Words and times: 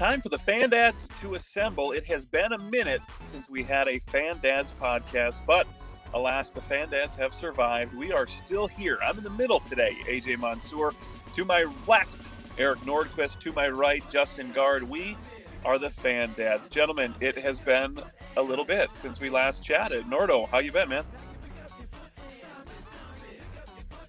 time 0.00 0.22
for 0.22 0.30
the 0.30 0.38
Fan 0.38 0.70
Dads 0.70 1.06
to 1.20 1.34
assemble. 1.34 1.92
It 1.92 2.06
has 2.06 2.24
been 2.24 2.54
a 2.54 2.58
minute 2.58 3.02
since 3.20 3.50
we 3.50 3.62
had 3.62 3.86
a 3.86 3.98
Fan 3.98 4.38
Dads 4.40 4.72
podcast, 4.80 5.44
but 5.46 5.66
alas, 6.14 6.48
the 6.48 6.62
Fan 6.62 6.88
Dads 6.88 7.14
have 7.16 7.34
survived. 7.34 7.94
We 7.94 8.10
are 8.10 8.26
still 8.26 8.66
here. 8.66 8.98
I'm 9.04 9.18
in 9.18 9.24
the 9.24 9.28
middle 9.28 9.60
today, 9.60 9.94
AJ 10.08 10.40
Mansour. 10.40 10.94
To 11.36 11.44
my 11.44 11.70
left, 11.86 12.58
Eric 12.58 12.78
Nordquist. 12.78 13.40
To 13.40 13.52
my 13.52 13.68
right, 13.68 14.02
Justin 14.10 14.52
Gaard. 14.52 14.84
We 14.84 15.18
are 15.66 15.78
the 15.78 15.90
Fan 15.90 16.32
Dads. 16.34 16.70
Gentlemen, 16.70 17.14
it 17.20 17.36
has 17.36 17.60
been 17.60 17.98
a 18.38 18.42
little 18.42 18.64
bit 18.64 18.88
since 18.94 19.20
we 19.20 19.28
last 19.28 19.62
chatted. 19.62 20.06
Nordo, 20.06 20.48
how 20.48 20.60
you 20.60 20.72
been, 20.72 20.88
man? 20.88 21.04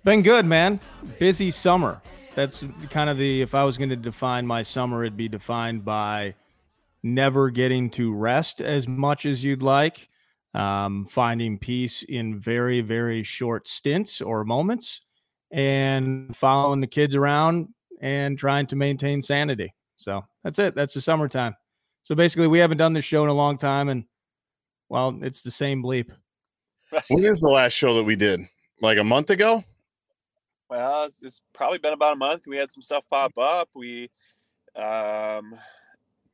Been 0.05 0.21
good, 0.21 0.45
man. 0.45 0.79
Busy 1.19 1.51
summer. 1.51 2.01
That's 2.33 2.63
kind 2.89 3.09
of 3.09 3.17
the 3.17 3.41
if 3.41 3.53
I 3.53 3.63
was 3.63 3.77
going 3.77 3.89
to 3.89 3.95
define 3.95 4.47
my 4.47 4.63
summer, 4.63 5.03
it'd 5.03 5.17
be 5.17 5.27
defined 5.27 5.83
by 5.83 6.33
never 7.03 7.49
getting 7.49 7.89
to 7.91 8.13
rest 8.13 8.61
as 8.61 8.87
much 8.87 9.25
as 9.25 9.43
you'd 9.43 9.63
like, 9.63 10.09
um, 10.53 11.05
finding 11.09 11.57
peace 11.57 12.03
in 12.03 12.39
very, 12.39 12.81
very 12.81 13.23
short 13.23 13.67
stints 13.67 14.21
or 14.21 14.45
moments, 14.45 15.01
and 15.51 16.35
following 16.35 16.79
the 16.79 16.87
kids 16.87 17.15
around 17.15 17.67
and 18.01 18.37
trying 18.37 18.65
to 18.67 18.75
maintain 18.75 19.21
sanity. 19.21 19.73
So 19.97 20.23
that's 20.43 20.59
it. 20.59 20.73
That's 20.73 20.93
the 20.93 21.01
summertime. 21.01 21.55
So 22.03 22.15
basically, 22.15 22.47
we 22.47 22.59
haven't 22.59 22.77
done 22.77 22.93
this 22.93 23.05
show 23.05 23.23
in 23.23 23.29
a 23.29 23.33
long 23.33 23.57
time, 23.57 23.89
and 23.89 24.05
well, 24.89 25.17
it's 25.21 25.41
the 25.41 25.51
same 25.51 25.83
bleep. 25.83 26.09
when 27.09 27.25
is 27.25 27.41
the 27.41 27.49
last 27.49 27.73
show 27.73 27.95
that 27.95 28.03
we 28.03 28.15
did? 28.15 28.41
Like 28.81 28.97
a 28.97 29.03
month 29.03 29.29
ago? 29.29 29.63
Well, 30.71 31.03
it's, 31.03 31.21
it's, 31.21 31.41
probably 31.51 31.79
been 31.79 31.91
about 31.91 32.13
a 32.13 32.15
month. 32.15 32.47
We 32.47 32.55
had 32.55 32.71
some 32.71 32.81
stuff 32.81 33.03
pop 33.09 33.37
up. 33.37 33.67
We, 33.75 34.09
um, 34.77 35.53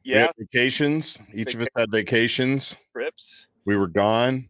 yeah, 0.04 0.28
we 0.38 0.46
vacations. 0.46 1.20
Each 1.34 1.56
of 1.56 1.62
us 1.62 1.68
had 1.76 1.90
vacations. 1.92 2.78
Trips. 2.94 3.48
We 3.66 3.76
were 3.76 3.88
gone. 3.88 4.48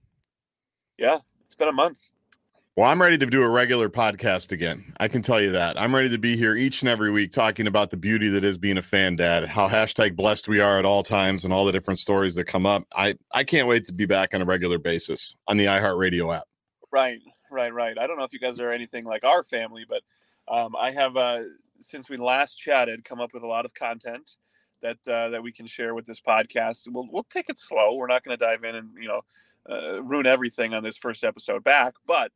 Yeah, 0.97 1.19
it's 1.45 1.55
been 1.55 1.69
a 1.69 1.73
month. 1.73 2.09
Well, 2.75 2.89
I'm 2.89 3.01
ready 3.01 3.17
to 3.17 3.25
do 3.25 3.41
a 3.41 3.47
regular 3.47 3.89
podcast 3.89 4.51
again. 4.51 4.93
I 4.99 5.07
can 5.07 5.21
tell 5.21 5.39
you 5.39 5.53
that. 5.53 5.79
I'm 5.79 5.95
ready 5.95 6.09
to 6.09 6.17
be 6.17 6.35
here 6.35 6.53
each 6.53 6.81
and 6.81 6.89
every 6.89 7.09
week 7.09 7.31
talking 7.31 7.65
about 7.65 7.89
the 7.89 7.97
beauty 7.97 8.27
that 8.27 8.43
is 8.43 8.57
being 8.57 8.77
a 8.77 8.81
fan 8.81 9.15
dad, 9.15 9.47
how 9.47 9.69
hashtag 9.69 10.17
blessed 10.17 10.49
we 10.49 10.59
are 10.59 10.77
at 10.77 10.85
all 10.85 11.01
times, 11.01 11.45
and 11.45 11.53
all 11.53 11.63
the 11.63 11.71
different 11.71 11.99
stories 11.99 12.35
that 12.35 12.43
come 12.43 12.65
up. 12.65 12.83
I, 12.93 13.15
I 13.31 13.45
can't 13.45 13.69
wait 13.69 13.85
to 13.85 13.93
be 13.93 14.05
back 14.05 14.35
on 14.35 14.41
a 14.41 14.45
regular 14.45 14.79
basis 14.79 15.33
on 15.47 15.55
the 15.55 15.65
iHeartRadio 15.65 16.35
app. 16.35 16.43
Right 16.91 17.21
right, 17.51 17.73
right. 17.73 17.97
I 17.97 18.07
don't 18.07 18.17
know 18.17 18.23
if 18.23 18.33
you 18.33 18.39
guys 18.39 18.59
are 18.59 18.71
anything 18.71 19.03
like 19.05 19.23
our 19.23 19.43
family, 19.43 19.85
but 19.87 20.01
um, 20.47 20.75
I 20.75 20.91
have 20.91 21.17
uh, 21.17 21.43
since 21.79 22.09
we 22.09 22.17
last 22.17 22.55
chatted 22.55 23.03
come 23.03 23.19
up 23.19 23.33
with 23.33 23.43
a 23.43 23.47
lot 23.47 23.65
of 23.65 23.73
content 23.73 24.37
that 24.81 24.97
uh, 25.07 25.29
that 25.29 25.43
we 25.43 25.51
can 25.51 25.65
share 25.65 25.95
with 25.95 26.05
this 26.05 26.21
podcast. 26.21 26.87
We'll 26.89 27.07
we'll 27.11 27.27
take 27.29 27.49
it 27.49 27.57
slow. 27.57 27.95
We're 27.95 28.07
not 28.07 28.23
going 28.23 28.37
to 28.37 28.45
dive 28.45 28.63
in 28.63 28.75
and 28.75 28.89
you 28.99 29.07
know 29.07 29.21
uh, 29.69 30.01
ruin 30.03 30.25
everything 30.25 30.73
on 30.73 30.83
this 30.83 30.97
first 30.97 31.23
episode 31.23 31.63
back, 31.63 31.95
but 32.05 32.31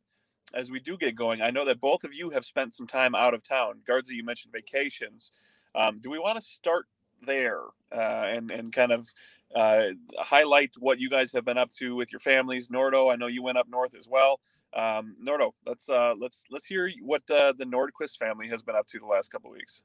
as 0.53 0.69
we 0.69 0.79
do 0.79 0.97
get 0.97 1.15
going, 1.15 1.41
I 1.41 1.49
know 1.49 1.65
that 1.65 1.79
both 1.79 2.03
of 2.03 2.13
you 2.13 2.29
have 2.31 2.43
spent 2.43 2.73
some 2.73 2.87
time 2.87 3.15
out 3.15 3.33
of 3.33 3.43
town. 3.43 3.79
Gaardsy, 3.87 4.11
you 4.11 4.23
mentioned 4.23 4.51
vacations. 4.51 5.31
Um, 5.75 5.99
do 5.99 6.09
we 6.09 6.19
want 6.19 6.37
to 6.39 6.45
start 6.45 6.87
there 7.25 7.61
uh, 7.93 8.25
and 8.27 8.51
and 8.51 8.73
kind 8.73 8.91
of 8.91 9.07
uh, 9.55 9.87
highlight 10.19 10.73
what 10.79 10.99
you 10.99 11.09
guys 11.09 11.31
have 11.31 11.45
been 11.45 11.57
up 11.57 11.71
to 11.71 11.95
with 11.95 12.11
your 12.11 12.19
families? 12.19 12.67
Nordo, 12.67 13.11
I 13.11 13.15
know 13.15 13.27
you 13.27 13.43
went 13.43 13.57
up 13.57 13.69
north 13.69 13.95
as 13.95 14.07
well. 14.09 14.39
Um, 14.73 15.15
Nordo, 15.25 15.51
let's 15.65 15.89
uh, 15.89 16.13
let's 16.17 16.43
let's 16.49 16.65
hear 16.65 16.89
what 17.01 17.23
uh, 17.29 17.53
the 17.57 17.65
Nordquist 17.65 18.17
family 18.17 18.47
has 18.47 18.63
been 18.63 18.75
up 18.75 18.87
to 18.87 18.99
the 18.99 19.05
last 19.05 19.31
couple 19.31 19.51
weeks. 19.51 19.83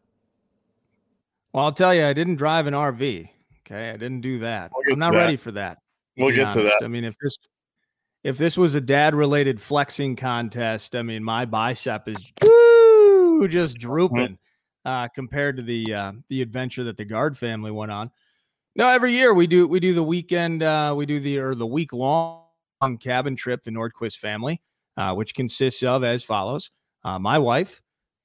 Well, 1.52 1.64
I'll 1.64 1.72
tell 1.72 1.94
you, 1.94 2.06
I 2.06 2.12
didn't 2.12 2.36
drive 2.36 2.66
an 2.66 2.74
RV. 2.74 3.28
Okay, 3.66 3.90
I 3.90 3.96
didn't 3.96 4.20
do 4.20 4.38
that. 4.40 4.70
We'll 4.74 4.92
I'm 4.92 4.98
not 4.98 5.12
that. 5.12 5.18
ready 5.18 5.36
for 5.36 5.50
that. 5.52 5.78
We'll 6.16 6.34
get 6.34 6.48
honest. 6.48 6.56
to 6.56 6.62
that. 6.62 6.84
I 6.84 6.88
mean, 6.88 7.04
if 7.04 7.16
this 7.20 7.36
if 8.22 8.38
this 8.38 8.56
was 8.56 8.74
a 8.74 8.80
dad 8.80 9.14
related 9.14 9.60
flexing 9.60 10.16
contest, 10.16 10.94
I 10.94 11.02
mean, 11.02 11.24
my 11.24 11.44
bicep 11.44 12.08
is 12.08 12.32
woo, 12.42 13.48
just 13.48 13.78
drooping 13.78 14.38
uh, 14.84 15.08
compared 15.08 15.56
to 15.56 15.62
the 15.64 15.92
uh, 15.92 16.12
the 16.28 16.42
adventure 16.42 16.84
that 16.84 16.96
the 16.96 17.04
Gaard 17.04 17.36
family 17.36 17.72
went 17.72 17.90
on. 17.90 18.10
No, 18.76 18.88
every 18.88 19.12
year 19.12 19.34
we 19.34 19.48
do 19.48 19.66
we 19.66 19.80
do 19.80 19.94
the 19.94 20.02
weekend 20.02 20.62
uh, 20.62 20.94
we 20.96 21.06
do 21.06 21.18
the 21.18 21.38
or 21.38 21.56
the 21.56 21.66
week 21.66 21.92
long 21.92 22.44
cabin 23.00 23.34
trip 23.34 23.64
the 23.64 23.72
Nordquist 23.72 24.18
family 24.18 24.60
uh, 24.96 25.14
which 25.14 25.34
consists 25.34 25.82
of 25.82 26.04
as 26.04 26.24
follows 26.24 26.70
uh, 27.04 27.18
my 27.18 27.38
wife, 27.38 27.80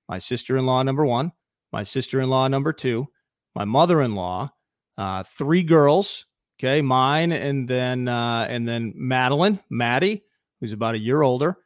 my 0.09 0.18
sister 0.18 0.58
in 0.58 0.66
law 0.66 0.82
number 0.82 1.06
one, 1.06 1.32
my 1.72 1.84
sister 1.84 2.20
in 2.20 2.30
law 2.30 2.48
number 2.48 2.74
two, 2.74 3.08
my 3.56 3.64
mother 3.64 4.02
in 4.02 4.16
law, 4.16 4.52
uh, 4.98 5.24
three 5.24 5.64
girls, 5.64 6.26
okay, 6.59 6.82
mine, 6.82 7.32
and 7.32 7.68
then 7.68 8.08
uh, 8.08 8.46
and 8.50 8.68
then 8.68 8.94
Madeline, 8.96 9.59
Maddie, 9.70 10.24
who's 10.59 10.74
about 10.74 10.96
a 10.96 11.00
year 11.00 11.22
older, 11.22 11.58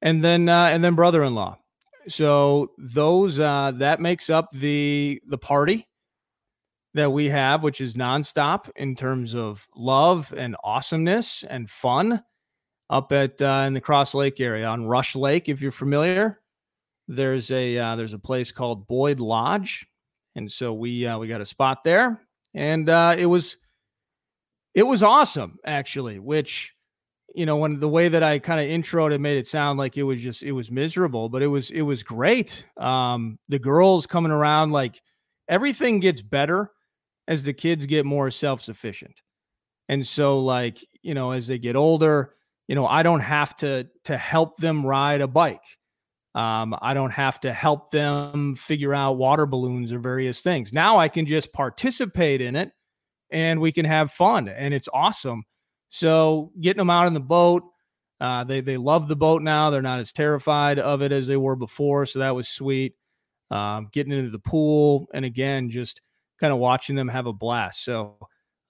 and 0.00 0.22
then 0.22 0.48
uh, 0.48 0.66
and 0.66 0.84
then 0.84 0.94
brother 0.94 1.24
in 1.24 1.34
law. 1.34 1.58
So 2.08 2.70
those 2.78 3.38
uh, 3.38 3.72
that 3.76 4.00
makes 4.00 4.30
up 4.30 4.50
the 4.52 5.20
the 5.26 5.38
party 5.38 5.88
that 6.94 7.10
we 7.10 7.28
have, 7.28 7.62
which 7.62 7.80
is 7.80 7.94
nonstop 7.94 8.70
in 8.76 8.94
terms 8.94 9.34
of 9.34 9.66
love 9.74 10.32
and 10.36 10.56
awesomeness 10.62 11.44
and 11.48 11.68
fun 11.70 12.22
up 12.92 13.10
at 13.10 13.40
uh, 13.40 13.64
in 13.66 13.72
the 13.72 13.80
Cross 13.80 14.14
Lake 14.14 14.38
area 14.38 14.66
on 14.66 14.84
Rush 14.84 15.16
Lake. 15.16 15.48
If 15.48 15.62
you're 15.62 15.72
familiar, 15.72 16.40
there's 17.08 17.50
a 17.50 17.78
uh, 17.78 17.96
there's 17.96 18.12
a 18.12 18.18
place 18.18 18.52
called 18.52 18.86
Boyd 18.86 19.18
Lodge, 19.18 19.86
and 20.36 20.52
so 20.52 20.74
we 20.74 21.06
uh, 21.06 21.18
we 21.18 21.26
got 21.26 21.40
a 21.40 21.46
spot 21.46 21.82
there, 21.84 22.20
and 22.54 22.88
uh, 22.88 23.16
it 23.18 23.26
was 23.26 23.56
it 24.74 24.82
was 24.82 25.02
awesome 25.02 25.58
actually. 25.64 26.18
Which 26.18 26.74
you 27.34 27.46
know 27.46 27.56
when 27.56 27.80
the 27.80 27.88
way 27.88 28.10
that 28.10 28.22
I 28.22 28.38
kind 28.38 28.60
of 28.60 28.66
introed 28.66 29.12
it 29.12 29.20
made 29.20 29.38
it 29.38 29.46
sound 29.46 29.78
like 29.78 29.96
it 29.96 30.02
was 30.02 30.20
just 30.20 30.42
it 30.42 30.52
was 30.52 30.70
miserable, 30.70 31.30
but 31.30 31.42
it 31.42 31.48
was 31.48 31.70
it 31.70 31.82
was 31.82 32.02
great. 32.02 32.66
Um, 32.76 33.38
the 33.48 33.58
girls 33.58 34.06
coming 34.06 34.32
around 34.32 34.72
like 34.72 35.00
everything 35.48 35.98
gets 35.98 36.20
better 36.20 36.70
as 37.26 37.42
the 37.42 37.54
kids 37.54 37.86
get 37.86 38.04
more 38.04 38.30
self 38.30 38.60
sufficient, 38.60 39.22
and 39.88 40.06
so 40.06 40.40
like 40.40 40.86
you 41.00 41.14
know 41.14 41.30
as 41.30 41.46
they 41.46 41.58
get 41.58 41.74
older 41.74 42.34
you 42.72 42.76
know, 42.76 42.86
I 42.86 43.02
don't 43.02 43.20
have 43.20 43.54
to 43.56 43.86
to 44.04 44.16
help 44.16 44.56
them 44.56 44.86
ride 44.86 45.20
a 45.20 45.28
bike. 45.28 45.76
Um, 46.34 46.74
I 46.80 46.94
don't 46.94 47.10
have 47.10 47.38
to 47.40 47.52
help 47.52 47.90
them 47.90 48.54
figure 48.54 48.94
out 48.94 49.18
water 49.18 49.44
balloons 49.44 49.92
or 49.92 49.98
various 49.98 50.40
things. 50.40 50.72
Now 50.72 50.98
I 50.98 51.08
can 51.08 51.26
just 51.26 51.52
participate 51.52 52.40
in 52.40 52.56
it 52.56 52.72
and 53.30 53.60
we 53.60 53.72
can 53.72 53.84
have 53.84 54.10
fun 54.10 54.48
and 54.48 54.72
it's 54.72 54.88
awesome. 54.90 55.44
So 55.90 56.50
getting 56.62 56.78
them 56.78 56.88
out 56.88 57.06
in 57.08 57.12
the 57.12 57.20
boat, 57.20 57.62
uh, 58.22 58.44
they 58.44 58.62
they 58.62 58.78
love 58.78 59.06
the 59.06 59.16
boat 59.16 59.42
now. 59.42 59.68
They're 59.68 59.82
not 59.82 60.00
as 60.00 60.14
terrified 60.14 60.78
of 60.78 61.02
it 61.02 61.12
as 61.12 61.26
they 61.26 61.36
were 61.36 61.56
before, 61.56 62.06
so 62.06 62.20
that 62.20 62.34
was 62.34 62.48
sweet. 62.48 62.94
Um, 63.50 63.90
getting 63.92 64.14
into 64.14 64.30
the 64.30 64.38
pool 64.38 65.08
and 65.12 65.26
again, 65.26 65.68
just 65.68 66.00
kind 66.40 66.54
of 66.54 66.58
watching 66.58 66.96
them 66.96 67.08
have 67.08 67.26
a 67.26 67.34
blast. 67.34 67.84
So 67.84 68.16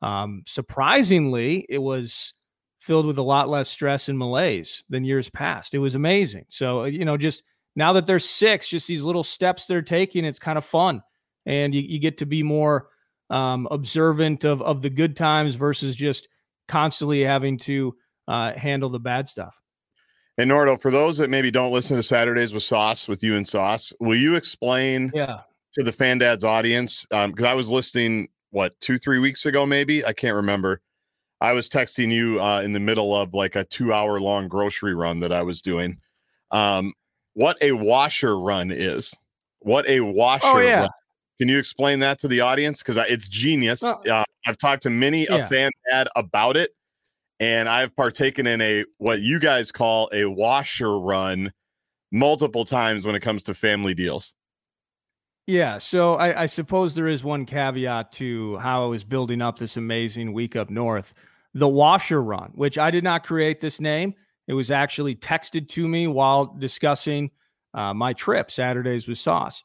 um, 0.02 0.42
surprisingly, 0.48 1.66
it 1.68 1.78
was 1.78 2.34
filled 2.82 3.06
with 3.06 3.16
a 3.16 3.22
lot 3.22 3.48
less 3.48 3.68
stress 3.68 4.08
and 4.08 4.18
malaise 4.18 4.82
than 4.90 5.04
years 5.04 5.30
past. 5.30 5.72
It 5.72 5.78
was 5.78 5.94
amazing. 5.94 6.46
So, 6.48 6.82
uh, 6.82 6.84
you 6.86 7.04
know, 7.04 7.16
just 7.16 7.44
now 7.76 7.92
that 7.92 8.08
they're 8.08 8.18
six, 8.18 8.66
just 8.68 8.88
these 8.88 9.04
little 9.04 9.22
steps 9.22 9.66
they're 9.66 9.82
taking, 9.82 10.24
it's 10.24 10.40
kind 10.40 10.58
of 10.58 10.64
fun. 10.64 11.00
And 11.46 11.72
you, 11.72 11.80
you 11.80 12.00
get 12.00 12.18
to 12.18 12.26
be 12.26 12.42
more 12.42 12.88
um, 13.30 13.68
observant 13.70 14.42
of, 14.42 14.60
of 14.62 14.82
the 14.82 14.90
good 14.90 15.16
times 15.16 15.54
versus 15.54 15.94
just 15.94 16.28
constantly 16.66 17.22
having 17.22 17.56
to 17.58 17.94
uh, 18.26 18.52
handle 18.54 18.90
the 18.90 18.98
bad 18.98 19.28
stuff. 19.28 19.56
And 20.36 20.50
Nordo, 20.50 20.80
for 20.80 20.90
those 20.90 21.18
that 21.18 21.30
maybe 21.30 21.52
don't 21.52 21.72
listen 21.72 21.96
to 21.96 22.02
Saturdays 22.02 22.52
with 22.52 22.64
Sauce, 22.64 23.06
with 23.06 23.22
you 23.22 23.36
and 23.36 23.46
Sauce, 23.46 23.92
will 24.00 24.16
you 24.16 24.34
explain 24.34 25.12
yeah. 25.14 25.40
to 25.74 25.84
the 25.84 25.92
Fan 25.92 26.18
Dads 26.18 26.42
audience? 26.42 27.06
Because 27.10 27.26
um, 27.26 27.46
I 27.46 27.54
was 27.54 27.68
listening, 27.68 28.28
what, 28.50 28.74
two, 28.80 28.98
three 28.98 29.20
weeks 29.20 29.46
ago, 29.46 29.66
maybe? 29.66 30.04
I 30.04 30.12
can't 30.12 30.34
remember 30.34 30.80
I 31.42 31.54
was 31.54 31.68
texting 31.68 32.12
you 32.12 32.40
uh, 32.40 32.60
in 32.60 32.72
the 32.72 32.78
middle 32.78 33.16
of 33.16 33.34
like 33.34 33.56
a 33.56 33.64
two 33.64 33.92
hour 33.92 34.20
long 34.20 34.46
grocery 34.46 34.94
run 34.94 35.18
that 35.20 35.32
I 35.32 35.42
was 35.42 35.60
doing. 35.60 35.98
Um, 36.52 36.94
what 37.34 37.56
a 37.60 37.72
washer 37.72 38.38
run 38.38 38.70
is. 38.70 39.18
What 39.58 39.88
a 39.88 40.00
washer 40.02 40.40
oh, 40.44 40.60
yeah. 40.60 40.80
run. 40.82 40.90
Can 41.40 41.48
you 41.48 41.58
explain 41.58 41.98
that 41.98 42.20
to 42.20 42.28
the 42.28 42.42
audience? 42.42 42.80
Because 42.80 42.96
it's 43.10 43.26
genius. 43.26 43.82
Well, 43.82 44.00
uh, 44.08 44.22
I've 44.46 44.56
talked 44.56 44.84
to 44.84 44.90
many 44.90 45.24
yeah. 45.24 45.38
a 45.38 45.46
fan 45.48 45.72
dad 45.90 46.06
about 46.14 46.56
it, 46.56 46.70
and 47.40 47.68
I've 47.68 47.96
partaken 47.96 48.46
in 48.46 48.60
a 48.60 48.84
what 48.98 49.20
you 49.20 49.40
guys 49.40 49.72
call 49.72 50.08
a 50.12 50.26
washer 50.26 50.96
run 50.96 51.52
multiple 52.12 52.64
times 52.64 53.04
when 53.04 53.16
it 53.16 53.20
comes 53.20 53.42
to 53.44 53.54
family 53.54 53.94
deals. 53.94 54.36
Yeah, 55.48 55.78
so 55.78 56.14
I, 56.14 56.42
I 56.42 56.46
suppose 56.46 56.94
there 56.94 57.08
is 57.08 57.24
one 57.24 57.46
caveat 57.46 58.12
to 58.12 58.58
how 58.58 58.84
I 58.84 58.86
was 58.86 59.02
building 59.02 59.42
up 59.42 59.58
this 59.58 59.76
amazing 59.76 60.32
week 60.32 60.54
up 60.54 60.70
north 60.70 61.12
the 61.54 61.68
washer 61.68 62.22
run, 62.22 62.50
which 62.54 62.78
I 62.78 62.90
did 62.90 63.04
not 63.04 63.24
create 63.24 63.60
this 63.60 63.80
name. 63.80 64.14
It 64.48 64.54
was 64.54 64.70
actually 64.70 65.14
texted 65.14 65.68
to 65.70 65.86
me 65.86 66.06
while 66.06 66.46
discussing 66.46 67.30
uh, 67.74 67.94
my 67.94 68.12
trip, 68.12 68.50
Saturdays 68.50 69.06
with 69.06 69.18
Sauce. 69.18 69.62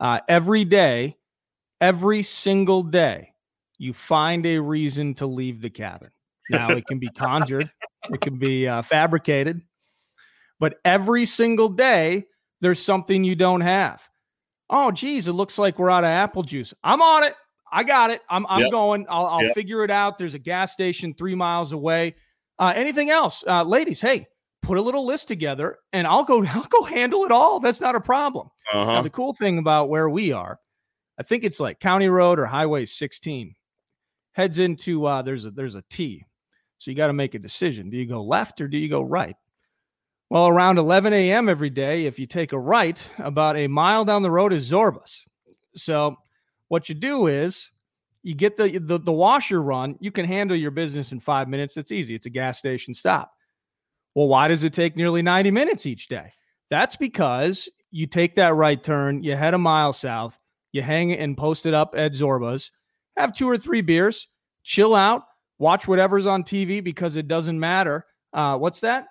Uh, 0.00 0.20
every 0.28 0.64
day, 0.64 1.16
every 1.80 2.22
single 2.22 2.82
day 2.82 3.32
you 3.78 3.92
find 3.92 4.44
a 4.46 4.58
reason 4.58 5.14
to 5.14 5.26
leave 5.26 5.60
the 5.60 5.70
cabin. 5.70 6.10
Now 6.50 6.70
it 6.70 6.86
can 6.86 6.98
be 6.98 7.08
conjured, 7.08 7.70
it 8.10 8.20
can 8.20 8.38
be 8.38 8.66
uh, 8.66 8.82
fabricated, 8.82 9.60
but 10.58 10.76
every 10.84 11.26
single 11.26 11.68
day 11.68 12.26
there's 12.60 12.82
something 12.82 13.22
you 13.22 13.36
don't 13.36 13.60
have. 13.60 14.02
Oh, 14.70 14.90
geez, 14.90 15.28
it 15.28 15.32
looks 15.32 15.58
like 15.58 15.78
we're 15.78 15.90
out 15.90 16.04
of 16.04 16.08
apple 16.08 16.42
juice. 16.42 16.74
I'm 16.82 17.00
on 17.00 17.24
it. 17.24 17.34
I 17.72 17.84
got 17.84 18.10
it. 18.10 18.22
I'm 18.28 18.46
I'm 18.48 18.62
yep. 18.62 18.70
going. 18.70 19.06
I'll, 19.08 19.26
I'll 19.26 19.44
yep. 19.44 19.54
figure 19.54 19.84
it 19.84 19.90
out. 19.90 20.18
There's 20.18 20.34
a 20.34 20.38
gas 20.38 20.72
station 20.72 21.14
three 21.14 21.34
miles 21.34 21.72
away. 21.72 22.16
Uh, 22.58 22.72
anything 22.74 23.10
else, 23.10 23.44
uh, 23.46 23.62
ladies? 23.62 24.00
Hey, 24.00 24.26
put 24.62 24.78
a 24.78 24.82
little 24.82 25.06
list 25.06 25.28
together, 25.28 25.78
and 25.92 26.06
I'll 26.06 26.24
go. 26.24 26.44
I'll 26.48 26.62
go 26.64 26.82
handle 26.82 27.24
it 27.24 27.32
all. 27.32 27.60
That's 27.60 27.80
not 27.80 27.94
a 27.94 28.00
problem. 28.00 28.48
Uh-huh. 28.72 28.92
Now, 28.92 29.02
the 29.02 29.10
cool 29.10 29.32
thing 29.32 29.58
about 29.58 29.88
where 29.88 30.08
we 30.08 30.32
are, 30.32 30.58
I 31.18 31.22
think 31.22 31.44
it's 31.44 31.60
like 31.60 31.80
County 31.80 32.08
Road 32.08 32.38
or 32.38 32.46
Highway 32.46 32.84
16, 32.84 33.54
heads 34.32 34.58
into 34.58 35.06
uh, 35.06 35.22
there's 35.22 35.44
a 35.44 35.50
there's 35.50 35.74
a 35.74 35.84
T, 35.90 36.24
so 36.78 36.90
you 36.90 36.96
got 36.96 37.08
to 37.08 37.12
make 37.12 37.34
a 37.34 37.38
decision. 37.38 37.90
Do 37.90 37.96
you 37.96 38.06
go 38.06 38.22
left 38.22 38.60
or 38.60 38.68
do 38.68 38.78
you 38.78 38.88
go 38.88 39.02
right? 39.02 39.36
Well, 40.30 40.46
around 40.46 40.76
11 40.76 41.14
a.m. 41.14 41.48
every 41.48 41.70
day, 41.70 42.04
if 42.04 42.18
you 42.18 42.26
take 42.26 42.52
a 42.52 42.58
right, 42.58 43.02
about 43.18 43.56
a 43.56 43.66
mile 43.66 44.04
down 44.04 44.22
the 44.22 44.30
road 44.30 44.52
is 44.52 44.70
Zorbaz. 44.70 45.20
So 45.74 46.16
what 46.68 46.88
you 46.88 46.94
do 46.94 47.26
is 47.26 47.70
you 48.22 48.34
get 48.34 48.56
the, 48.56 48.78
the 48.78 48.98
the 48.98 49.12
washer 49.12 49.62
run. 49.62 49.96
You 50.00 50.10
can 50.10 50.26
handle 50.26 50.56
your 50.56 50.70
business 50.70 51.12
in 51.12 51.20
five 51.20 51.48
minutes. 51.48 51.76
It's 51.76 51.92
easy. 51.92 52.14
It's 52.14 52.26
a 52.26 52.30
gas 52.30 52.58
station 52.58 52.94
stop. 52.94 53.32
Well, 54.14 54.28
why 54.28 54.48
does 54.48 54.64
it 54.64 54.72
take 54.72 54.96
nearly 54.96 55.22
90 55.22 55.50
minutes 55.50 55.86
each 55.86 56.08
day? 56.08 56.32
That's 56.70 56.96
because 56.96 57.68
you 57.90 58.06
take 58.06 58.36
that 58.36 58.54
right 58.54 58.82
turn, 58.82 59.22
you 59.22 59.36
head 59.36 59.54
a 59.54 59.58
mile 59.58 59.92
south, 59.92 60.38
you 60.72 60.82
hang 60.82 61.12
and 61.12 61.36
post 61.36 61.66
it 61.66 61.74
up 61.74 61.94
at 61.96 62.12
Zorbaz, 62.12 62.70
have 63.16 63.32
two 63.32 63.48
or 63.48 63.56
three 63.56 63.80
beers, 63.80 64.28
chill 64.64 64.94
out, 64.94 65.22
watch 65.58 65.88
whatever's 65.88 66.26
on 66.26 66.42
TV 66.42 66.82
because 66.82 67.16
it 67.16 67.28
doesn't 67.28 67.58
matter. 67.58 68.04
Uh, 68.32 68.58
what's 68.58 68.80
that? 68.80 69.06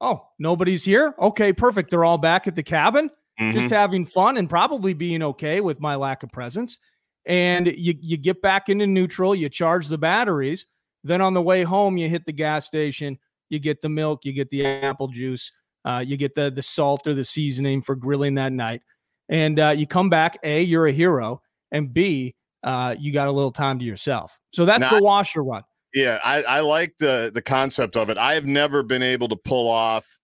Oh, 0.00 0.28
nobody's 0.38 0.84
here. 0.84 1.14
Okay, 1.18 1.52
perfect. 1.52 1.90
They're 1.90 2.04
all 2.04 2.18
back 2.18 2.46
at 2.46 2.54
the 2.54 2.62
cabin 2.62 3.10
mm-hmm. 3.38 3.58
just 3.58 3.70
having 3.70 4.06
fun 4.06 4.36
and 4.36 4.48
probably 4.48 4.94
being 4.94 5.22
okay 5.22 5.60
with 5.60 5.80
my 5.80 5.94
lack 5.94 6.22
of 6.22 6.30
presence. 6.30 6.78
And 7.26 7.66
you, 7.66 7.94
you 8.00 8.16
get 8.16 8.40
back 8.40 8.68
into 8.68 8.86
neutral, 8.86 9.34
you 9.34 9.48
charge 9.48 9.88
the 9.88 9.98
batteries. 9.98 10.66
Then 11.04 11.20
on 11.20 11.34
the 11.34 11.42
way 11.42 11.62
home, 11.62 11.96
you 11.96 12.08
hit 12.08 12.24
the 12.26 12.32
gas 12.32 12.66
station, 12.66 13.18
you 13.50 13.58
get 13.58 13.82
the 13.82 13.88
milk, 13.88 14.24
you 14.24 14.32
get 14.32 14.50
the 14.50 14.66
apple 14.66 15.08
juice, 15.08 15.52
uh, 15.84 16.02
you 16.04 16.16
get 16.16 16.34
the, 16.34 16.50
the 16.50 16.62
salt 16.62 17.06
or 17.06 17.14
the 17.14 17.24
seasoning 17.24 17.82
for 17.82 17.94
grilling 17.94 18.34
that 18.34 18.52
night. 18.52 18.82
And 19.28 19.60
uh, 19.60 19.74
you 19.76 19.86
come 19.86 20.08
back, 20.08 20.38
A, 20.42 20.62
you're 20.62 20.86
a 20.86 20.92
hero, 20.92 21.42
and 21.70 21.92
B, 21.92 22.34
uh, 22.64 22.94
you 22.98 23.12
got 23.12 23.28
a 23.28 23.32
little 23.32 23.52
time 23.52 23.78
to 23.78 23.84
yourself. 23.84 24.38
So 24.52 24.64
that's 24.64 24.80
now, 24.80 24.98
the 24.98 25.04
washer 25.04 25.44
run. 25.44 25.62
Yeah, 25.94 26.18
I, 26.24 26.42
I 26.42 26.60
like 26.60 26.94
the 26.98 27.30
the 27.32 27.42
concept 27.42 27.96
of 27.96 28.10
it. 28.10 28.18
I 28.18 28.34
have 28.34 28.46
never 28.46 28.82
been 28.82 29.02
able 29.02 29.28
to 29.28 29.36
pull 29.36 29.68
off 29.68 30.17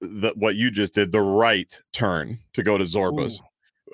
the, 0.00 0.32
what 0.36 0.56
you 0.56 0.70
just 0.70 0.94
did, 0.94 1.12
the 1.12 1.20
right 1.20 1.78
turn 1.92 2.38
to 2.52 2.62
go 2.62 2.78
to 2.78 2.84
Zorbaz. 2.84 3.40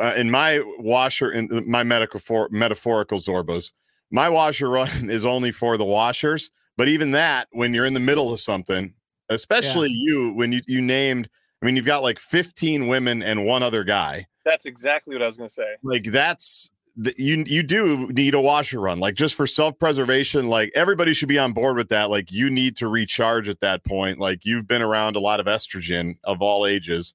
Uh, 0.01 0.15
in 0.17 0.31
my 0.31 0.63
washer, 0.79 1.31
in 1.31 1.49
my 1.69 1.85
metaphor, 1.85 2.49
metaphorical 2.51 3.19
Zorbaz, 3.19 3.73
my 4.11 4.29
washer 4.29 4.69
run 4.69 4.89
is 5.11 5.25
only 5.25 5.53
for 5.53 5.77
the 5.77 5.85
washers. 5.85 6.51
But 6.77 6.89
even 6.89 7.13
that, 7.13 7.49
when 7.53 7.73
you're 7.73 7.85
in 7.85 7.95
the 7.95 8.01
middle 8.01 8.33
of 8.33 8.41
something, 8.41 8.95
especially 9.29 9.89
yeah. 9.91 10.13
you, 10.13 10.33
when 10.35 10.53
you, 10.53 10.61
you 10.67 10.81
named, 10.81 11.29
I 11.63 11.67
mean, 11.67 11.77
you've 11.77 11.87
got 11.87 12.03
like 12.03 12.19
15 12.19 12.89
women 12.89 13.23
and 13.23 13.47
one 13.47 13.63
other 13.63 13.85
guy. 13.85 14.27
That's 14.45 14.67
exactly 14.67 15.15
what 15.15 15.23
I 15.23 15.27
was 15.27 15.37
going 15.37 15.49
to 15.49 15.55
say. 15.55 15.77
Like 15.83 16.05
that's 16.05 16.71
you 16.97 17.43
you 17.47 17.63
do 17.63 18.07
need 18.09 18.35
a 18.35 18.41
washer 18.41 18.79
run 18.79 19.01
like 19.01 19.15
just 19.15 19.35
for 19.35 19.47
self-preservation 19.47 20.47
like 20.47 20.71
everybody 20.75 21.13
should 21.13 21.29
be 21.29 21.39
on 21.39 21.53
board 21.53 21.77
with 21.77 21.89
that 21.89 22.09
like 22.09 22.31
you 22.31 22.49
need 22.49 22.77
to 22.77 22.87
recharge 22.87 23.49
at 23.49 23.59
that 23.61 23.83
point 23.85 24.21
like 24.21 24.45
you've 24.45 24.69
been 24.69 24.83
around 24.83 25.17
a 25.17 25.21
lot 25.21 25.41
of 25.41 25.47
estrogen 25.47 26.17
of 26.23 26.41
all 26.41 26.67
ages 26.67 27.15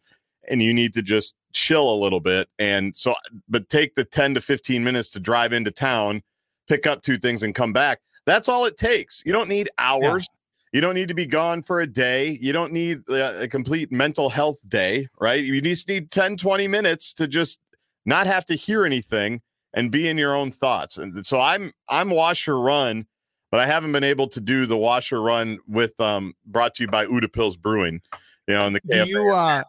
and 0.49 0.61
you 0.61 0.73
need 0.73 0.93
to 0.93 1.01
just 1.01 1.35
chill 1.53 1.93
a 1.93 1.95
little 1.95 2.19
bit 2.19 2.49
and 2.59 2.95
so 2.95 3.15
but 3.47 3.69
take 3.69 3.95
the 3.95 4.03
10 4.03 4.33
to 4.33 4.41
15 4.41 4.83
minutes 4.83 5.09
to 5.11 5.19
drive 5.19 5.53
into 5.53 5.71
town 5.71 6.21
pick 6.67 6.85
up 6.85 7.01
two 7.01 7.17
things 7.17 7.41
and 7.41 7.55
come 7.55 7.71
back 7.71 7.99
that's 8.25 8.49
all 8.49 8.65
it 8.65 8.75
takes 8.75 9.23
you 9.25 9.31
don't 9.31 9.49
need 9.49 9.69
hours 9.77 10.27
yeah. 10.29 10.35
You 10.71 10.81
don't 10.81 10.93
need 10.93 11.07
to 11.07 11.15
be 11.15 11.25
gone 11.25 11.63
for 11.63 11.79
a 11.81 11.87
day. 11.87 12.37
You 12.39 12.53
don't 12.53 12.71
need 12.71 12.99
uh, 13.09 13.37
a 13.39 13.47
complete 13.47 13.91
mental 13.91 14.29
health 14.29 14.59
day, 14.69 15.07
right? 15.19 15.43
You 15.43 15.59
just 15.61 15.87
need 15.87 16.11
10, 16.11 16.37
20 16.37 16.67
minutes 16.67 17.11
to 17.15 17.27
just 17.27 17.59
not 18.05 18.27
have 18.27 18.45
to 18.45 18.53
hear 18.53 18.85
anything 18.85 19.41
and 19.73 19.91
be 19.91 20.07
in 20.07 20.17
your 20.17 20.35
own 20.35 20.51
thoughts. 20.51 20.97
And 20.97 21.25
so 21.25 21.39
I'm 21.39 21.71
I'm 21.87 22.09
washer 22.09 22.59
run, 22.59 23.05
but 23.51 23.59
I 23.59 23.65
haven't 23.65 23.91
been 23.91 24.03
able 24.03 24.27
to 24.29 24.41
do 24.41 24.65
the 24.65 24.77
washer 24.77 25.21
run 25.21 25.59
with 25.67 25.99
um 25.99 26.33
brought 26.45 26.73
to 26.75 26.83
you 26.83 26.87
by 26.87 27.05
Utepils 27.05 27.59
Brewing. 27.59 28.01
You 28.47 28.55
know, 28.55 28.67
in 28.67 28.73
the 28.73 28.81
do 28.87 29.05
you 29.05 29.29
uh 29.31 29.63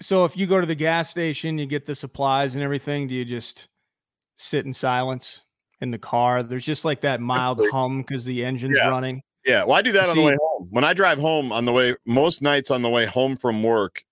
so 0.00 0.24
if 0.24 0.36
you 0.36 0.46
go 0.46 0.60
to 0.60 0.66
the 0.66 0.74
gas 0.74 1.10
station, 1.10 1.58
you 1.58 1.66
get 1.66 1.86
the 1.86 1.94
supplies 1.94 2.54
and 2.54 2.62
everything, 2.62 3.08
do 3.08 3.14
you 3.14 3.24
just 3.24 3.68
sit 4.36 4.64
in 4.64 4.72
silence 4.72 5.42
in 5.80 5.90
the 5.90 5.98
car? 5.98 6.42
There's 6.42 6.64
just 6.64 6.84
like 6.84 7.00
that 7.00 7.20
mild 7.20 7.60
hum 7.72 8.02
because 8.02 8.24
the 8.24 8.44
engine's 8.44 8.76
yeah. 8.76 8.90
running. 8.90 9.22
Yeah, 9.44 9.64
well, 9.64 9.74
I 9.74 9.82
do 9.82 9.92
that 9.92 10.04
you 10.04 10.10
on 10.10 10.14
see, 10.14 10.20
the 10.20 10.26
way 10.26 10.36
home. 10.40 10.68
When 10.70 10.84
I 10.84 10.92
drive 10.92 11.18
home 11.18 11.52
on 11.52 11.64
the 11.64 11.72
way, 11.72 11.96
most 12.06 12.42
nights 12.42 12.70
on 12.70 12.82
the 12.82 12.88
way 12.88 13.06
home 13.06 13.36
from 13.36 13.62
work, 13.62 14.04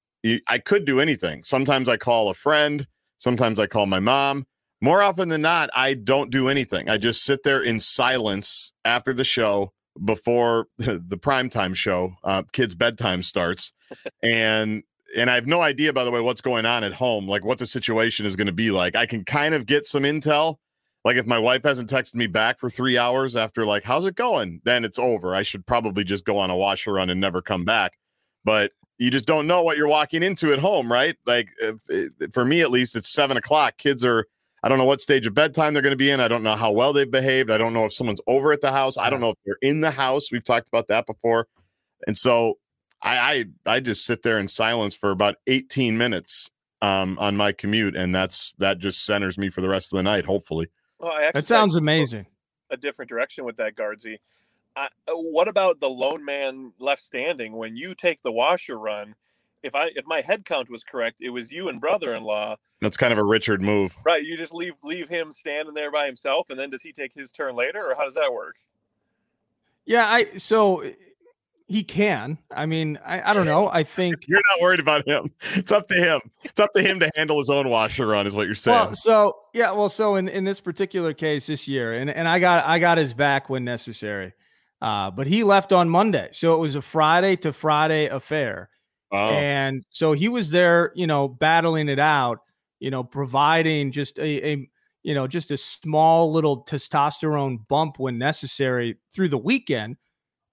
I 0.49 0.59
could 0.59 0.85
do 0.85 0.99
anything. 0.99 1.43
Sometimes 1.43 1.89
I 1.89 1.97
call 1.97 2.31
a 2.31 2.35
friend. 2.35 2.87
Sometimes 3.19 3.61
I 3.61 3.67
call 3.67 3.87
my 3.87 4.01
mom 4.01 4.47
more 4.81 5.03
often 5.03 5.29
than 5.29 5.43
not, 5.43 5.71
I 5.75 5.95
don't 5.95 6.31
do 6.31 6.49
anything. 6.49 6.89
I 6.89 6.99
just 6.99 7.25
sit 7.25 7.43
there 7.43 7.63
in 7.63 7.81
silence 7.81 8.73
after 8.85 9.13
the 9.13 9.25
show 9.25 9.73
before 10.05 10.69
the 10.79 11.19
primetime 11.19 11.75
show, 11.75 12.15
uh, 12.25 12.43
kids' 12.53 12.75
bedtime 12.75 13.23
starts, 13.23 13.73
and 14.23 14.83
and 15.17 15.31
I 15.31 15.35
have 15.35 15.47
no 15.47 15.63
idea, 15.63 15.93
by 15.93 16.05
the 16.05 16.11
way, 16.11 16.21
what's 16.21 16.41
going 16.41 16.67
on 16.67 16.85
at 16.85 16.93
home, 16.93 17.27
like 17.27 17.45
what 17.45 17.59
the 17.59 17.67
situation 17.67 18.27
is 18.27 18.37
going 18.37 18.49
to 18.49 18.53
be 18.53 18.71
like. 18.71 18.97
I 18.97 19.07
can 19.07 19.25
kind 19.25 19.55
of 19.55 19.67
get 19.67 19.87
some 19.87 20.03
intel. 20.03 20.57
Like 21.05 21.17
if 21.17 21.27
my 21.27 21.39
wife 21.39 21.63
hasn't 21.63 21.89
texted 21.89 22.17
me 22.17 22.27
back 22.27 22.59
for 22.59 22.69
three 22.69 22.99
hours 22.99 23.37
after, 23.37 23.65
like, 23.65 23.85
how's 23.85 24.05
it 24.05 24.17
going? 24.17 24.61
Then 24.65 24.85
it's 24.85 24.99
over. 24.99 25.35
I 25.35 25.43
should 25.43 25.65
probably 25.65 26.05
just 26.05 26.25
go 26.25 26.37
on 26.37 26.51
a 26.51 26.57
washer 26.57 26.95
run 26.95 27.09
and 27.09 27.21
never 27.21 27.41
come 27.41 27.65
back. 27.65 27.93
But 28.45 28.73
you 28.99 29.11
just 29.11 29.27
don't 29.27 29.47
know 29.47 29.63
what 29.63 29.77
you're 29.77 29.89
walking 29.89 30.23
into 30.23 30.53
at 30.53 30.59
home, 30.59 30.91
right? 30.91 31.17
Like 31.25 31.51
if, 31.61 32.11
for 32.33 32.45
me, 32.45 32.61
at 32.61 32.71
least, 32.71 32.97
it's 32.97 33.09
seven 33.09 33.37
o'clock. 33.37 33.79
Kids 33.79 34.05
are 34.05 34.27
I 34.67 34.69
don't 34.69 34.79
know 34.79 34.85
what 34.85 35.01
stage 35.01 35.29
of 35.29 35.35
bedtime 35.35 35.75
they're 35.75 35.83
going 35.83 35.93
to 35.93 35.97
be 35.97 36.11
in. 36.11 36.19
I 36.19 36.27
don't 36.27 36.43
know 36.43 36.57
how 36.57 36.73
well 36.73 36.93
they've 36.93 37.09
behaved. 37.09 37.53
I 37.53 37.57
don't 37.57 37.73
know 37.73 37.85
if 37.85 37.93
someone's 37.93 38.21
over 38.27 38.51
at 38.51 38.63
the 38.63 38.73
house. 38.73 38.99
I 38.99 39.11
don't 39.11 39.21
know 39.21 39.31
if 39.31 39.37
they're 39.47 39.59
in 39.63 39.81
the 39.81 39.93
house. 39.93 40.33
We've 40.33 40.43
talked 40.43 40.67
about 40.67 40.89
that 40.89 41.07
before. 41.07 41.47
And 42.09 42.17
so 42.17 42.59
I 43.01 43.45
I, 43.67 43.75
I 43.75 43.79
just 43.79 44.05
sit 44.05 44.25
there 44.25 44.39
in 44.39 44.49
silence 44.49 44.97
for 44.97 45.13
about 45.13 45.37
18 45.47 45.97
minutes 45.97 46.51
um, 46.83 47.17
on 47.21 47.37
my 47.37 47.53
commute, 47.53 47.95
and 47.95 48.13
that's 48.13 48.55
that 48.59 48.81
just 48.81 49.07
centers 49.07 49.39
me 49.39 49.51
for 49.51 49.61
the 49.61 49.69
rest 49.69 49.93
of 49.93 49.99
the 49.99 50.03
night. 50.03 50.27
Hopefully. 50.27 50.67
Well, 50.99 51.13
that 51.33 51.47
sounds 51.47 51.77
amazing. 51.77 52.27
A 52.71 52.77
different 52.77 53.09
direction 53.09 53.45
with 53.45 53.59
that, 53.59 53.77
Gaardsy. 53.77 54.17
Uh, 54.75 54.89
what 55.11 55.47
about 55.47 55.79
the 55.79 55.89
lone 55.89 56.25
man 56.25 56.73
left 56.81 57.03
standing 57.03 57.53
when 57.53 57.77
you 57.77 57.95
take 57.95 58.21
the 58.23 58.33
washer 58.33 58.77
run? 58.77 59.15
If 59.67 59.75
I 59.75 59.91
if 59.95 60.07
my 60.07 60.21
head 60.21 60.45
count 60.45 60.71
was 60.71 60.85
correct, 60.85 61.21
it 61.21 61.31
was 61.31 61.53
you 61.53 61.69
and 61.69 61.81
brother-in-law. 61.81 62.57
That's 62.81 62.97
kind 62.97 63.13
of 63.13 63.19
a 63.19 63.25
Richard 63.25 63.63
move, 63.63 63.97
right? 64.05 64.25
You 64.25 64.37
just 64.37 64.55
leave 64.55 64.75
leave 64.83 65.09
him 65.09 65.33
standing 65.33 65.75
there 65.75 65.91
by 65.91 66.07
himself, 66.07 66.51
and 66.51 66.59
then 66.59 66.71
does 66.71 66.83
he 66.83 66.93
take 66.93 67.13
his 67.13 67.33
turn 67.33 67.55
later, 67.55 67.85
or 67.85 67.95
how 67.95 68.05
does 68.05 68.15
that 68.15 68.33
work? 68.33 68.57
Yeah, 69.85 70.07
I 70.09 70.37
so 70.39 70.85
he 71.69 71.83
can. 71.83 72.39
I 72.55 72.67
mean, 72.67 72.99
I, 73.05 73.31
I 73.31 73.35
don't 73.35 73.47
know. 73.47 73.69
I 73.73 73.83
think 73.83 74.17
you're 74.29 74.41
not 74.53 74.63
worried 74.63 74.81
about 74.81 75.07
him. 75.07 75.33
It's 75.55 75.73
up 75.73 75.89
to 75.89 75.95
him. 75.95 76.21
It's 76.45 76.61
up 76.61 76.73
to 76.75 76.83
him 76.83 77.01
to 77.01 77.11
handle 77.17 77.39
his 77.39 77.51
own 77.51 77.69
washer 77.69 78.07
run, 78.07 78.27
is 78.27 78.35
what 78.35 78.47
you're 78.47 78.55
saying. 78.55 78.77
Well, 78.77 78.95
so 78.95 79.37
yeah, 79.53 79.73
well, 79.73 79.89
so 79.89 80.17
in, 80.17 80.29
in 80.29 80.45
this 80.45 80.61
particular 80.61 81.13
case 81.13 81.47
this 81.47 81.67
year, 81.67 81.95
and, 81.95 82.09
and 82.11 82.29
I 82.29 82.39
got 82.39 82.65
I 82.65 82.79
got 82.79 82.99
his 82.99 83.15
back 83.15 83.51
when 83.51 83.65
necessary. 83.65 84.33
Uh, 84.83 85.11
but 85.11 85.27
he 85.27 85.43
left 85.43 85.73
on 85.73 85.89
Monday. 85.89 86.29
So 86.33 86.55
it 86.55 86.59
was 86.59 86.75
a 86.75 86.83
Friday 86.83 87.37
to 87.37 87.53
Friday 87.53 88.07
affair. 88.07 88.69
Oh. 89.13 89.31
And 89.31 89.85
so 89.91 90.13
he 90.13 90.29
was 90.29 90.51
there, 90.51 90.93
you 90.95 91.07
know, 91.07 91.29
battling 91.29 91.89
it 91.89 91.99
out, 91.99 92.41
you 92.81 92.91
know, 92.91 93.05
providing 93.05 93.93
just 93.93 94.19
a, 94.19 94.49
a 94.49 94.71
you 95.03 95.15
know, 95.15 95.29
just 95.29 95.53
a 95.53 95.57
small 95.57 96.33
little 96.33 96.65
testosterone 96.65 97.67
bump 97.69 97.99
when 97.99 98.19
necessary 98.19 98.97
through 99.15 99.29
the 99.29 99.39
weekend. 99.39 99.97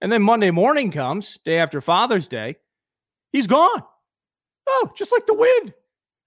And 0.00 0.12
then 0.12 0.22
Monday 0.22 0.52
morning 0.52 0.92
comes, 0.92 1.38
day 1.44 1.58
after 1.58 1.80
Father's 1.80 2.28
Day, 2.28 2.56
he's 3.32 3.48
gone. 3.48 3.82
Oh, 4.68 4.92
just 4.96 5.10
like 5.10 5.26
the 5.26 5.34
wind. 5.34 5.74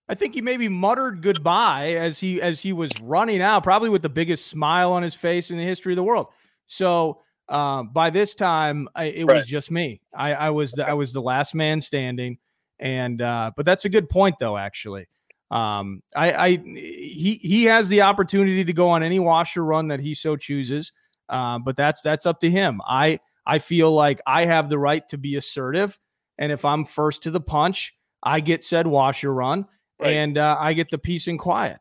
I 0.10 0.16
think 0.16 0.34
he 0.34 0.42
maybe 0.42 0.68
muttered 0.68 1.22
goodbye 1.22 1.92
as 1.92 2.20
he 2.20 2.42
as 2.42 2.62
he 2.62 2.74
was 2.74 2.92
running 3.02 3.42
out, 3.42 3.64
probably 3.64 3.90
with 3.90 4.02
the 4.02 4.10
biggest 4.10 4.48
smile 4.48 4.92
on 4.92 5.04
his 5.04 5.16
face 5.16 5.52
in 5.52 5.58
the 5.58 5.64
history 5.64 5.94
of 5.94 5.98
the 5.98 6.04
world. 6.04 6.28
So 6.66 7.22
um, 7.50 7.90
by 7.94 8.10
this 8.10 8.36
time, 8.36 8.90
I, 8.96 9.06
it 9.06 9.26
right. 9.26 9.38
was 9.38 9.48
just 9.48 9.72
me. 9.72 10.02
I, 10.14 10.34
I 10.34 10.50
was 10.50 10.74
the, 10.74 10.88
I 10.88 10.94
was 10.94 11.14
the 11.14 11.22
last 11.22 11.56
man 11.56 11.82
standing, 11.82 12.38
and 12.80 13.22
uh, 13.22 13.52
but 13.56 13.66
that's 13.66 13.86
a 13.86 13.90
good 13.90 14.10
point 14.10 14.36
though. 14.40 14.58
Actually, 14.58 15.08
um, 15.50 16.02
I, 16.16 16.32
I 16.32 16.50
he 16.58 17.40
he 17.42 17.66
has 17.66 17.88
the 17.90 18.02
opportunity 18.02 18.66
to 18.66 18.74
go 18.74 18.90
on 18.90 19.04
any 19.04 19.20
washer 19.20 19.64
run 19.64 19.88
that 19.90 20.00
he 20.00 20.14
so 20.14 20.36
chooses. 20.36 20.92
Uh, 21.30 21.60
but 21.60 21.76
that's 21.76 22.02
that's 22.02 22.26
up 22.26 22.40
to 22.42 22.50
him. 22.50 22.82
I 22.88 23.20
I 23.46 23.60
feel 23.60 23.92
like 23.92 24.22
I 24.26 24.46
have 24.46 24.70
the 24.70 24.78
right 24.78 25.08
to 25.10 25.18
be 25.18 25.36
assertive, 25.36 25.98
and 26.38 26.52
if 26.52 26.66
I'm 26.66 26.86
first 26.86 27.24
to 27.24 27.32
the 27.32 27.42
punch, 27.42 27.94
I 28.24 28.40
get 28.40 28.64
said 28.64 28.88
washer 28.88 29.34
run, 29.34 29.66
right. 30.00 30.14
and 30.14 30.38
uh, 30.38 30.58
I 30.60 30.74
get 30.74 30.90
the 30.90 30.98
peace 30.98 31.28
and 31.28 31.40
quiet. 31.40 31.80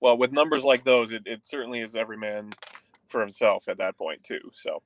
Well, 0.00 0.16
with 0.16 0.32
numbers 0.32 0.64
like 0.64 0.82
those, 0.84 1.12
it, 1.12 1.22
it 1.26 1.46
certainly 1.46 1.80
is 1.80 1.94
every 1.94 2.16
man 2.16 2.52
for 3.10 3.20
himself 3.20 3.68
at 3.68 3.78
that 3.78 3.96
point 3.96 4.22
too. 4.22 4.40
So 4.54 4.82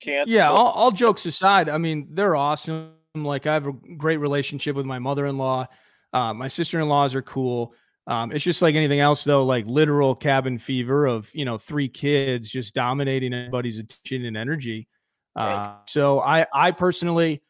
can't. 0.00 0.28
Yeah, 0.28 0.50
all, 0.50 0.72
all 0.72 0.90
jokes 0.90 1.26
aside, 1.26 1.68
I 1.68 1.78
mean 1.78 2.08
they're 2.12 2.36
awesome. 2.36 2.92
Like 3.14 3.46
I 3.46 3.54
have 3.54 3.66
a 3.66 3.72
great 3.72 4.18
relationship 4.18 4.76
with 4.76 4.86
my 4.86 4.98
mother-in-law. 4.98 5.66
Uh, 6.12 6.34
my 6.34 6.48
sister-in-laws 6.48 7.14
are 7.14 7.22
cool. 7.22 7.74
Um, 8.06 8.30
it's 8.30 8.44
just 8.44 8.62
like 8.62 8.74
anything 8.74 9.00
else, 9.00 9.24
though, 9.24 9.44
like 9.44 9.66
literal 9.66 10.14
cabin 10.14 10.58
fever 10.58 11.06
of 11.06 11.30
you 11.34 11.44
know 11.44 11.58
three 11.58 11.88
kids 11.88 12.48
just 12.48 12.74
dominating 12.74 13.34
everybody's 13.34 13.78
attention 13.78 14.26
and 14.26 14.36
energy. 14.36 14.88
Uh, 15.34 15.76
So 15.86 16.20
I 16.20 16.46
I 16.52 16.70
personally 16.70 17.42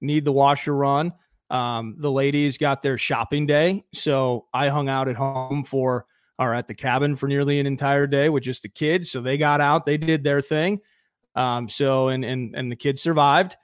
need 0.00 0.24
the 0.24 0.32
washer 0.32 0.74
run. 0.74 1.12
Um, 1.48 1.96
the 1.98 2.10
ladies 2.10 2.58
got 2.58 2.82
their 2.82 2.98
shopping 2.98 3.46
day, 3.46 3.84
so 3.92 4.46
I 4.52 4.68
hung 4.68 4.88
out 4.88 5.08
at 5.08 5.16
home 5.16 5.64
for 5.64 6.06
or 6.40 6.54
at 6.54 6.66
the 6.66 6.74
cabin 6.74 7.14
for 7.14 7.28
nearly 7.28 7.60
an 7.60 7.66
entire 7.66 8.06
day 8.06 8.30
with 8.30 8.42
just 8.42 8.62
the 8.62 8.68
kids. 8.68 9.10
So 9.10 9.20
they 9.20 9.36
got 9.36 9.60
out, 9.60 9.84
they 9.84 9.98
did 9.98 10.24
their 10.24 10.40
thing. 10.40 10.80
Um, 11.36 11.68
so 11.68 12.08
and 12.08 12.24
and 12.24 12.56
and 12.56 12.72
the 12.72 12.76
kids 12.76 13.00
survived. 13.02 13.56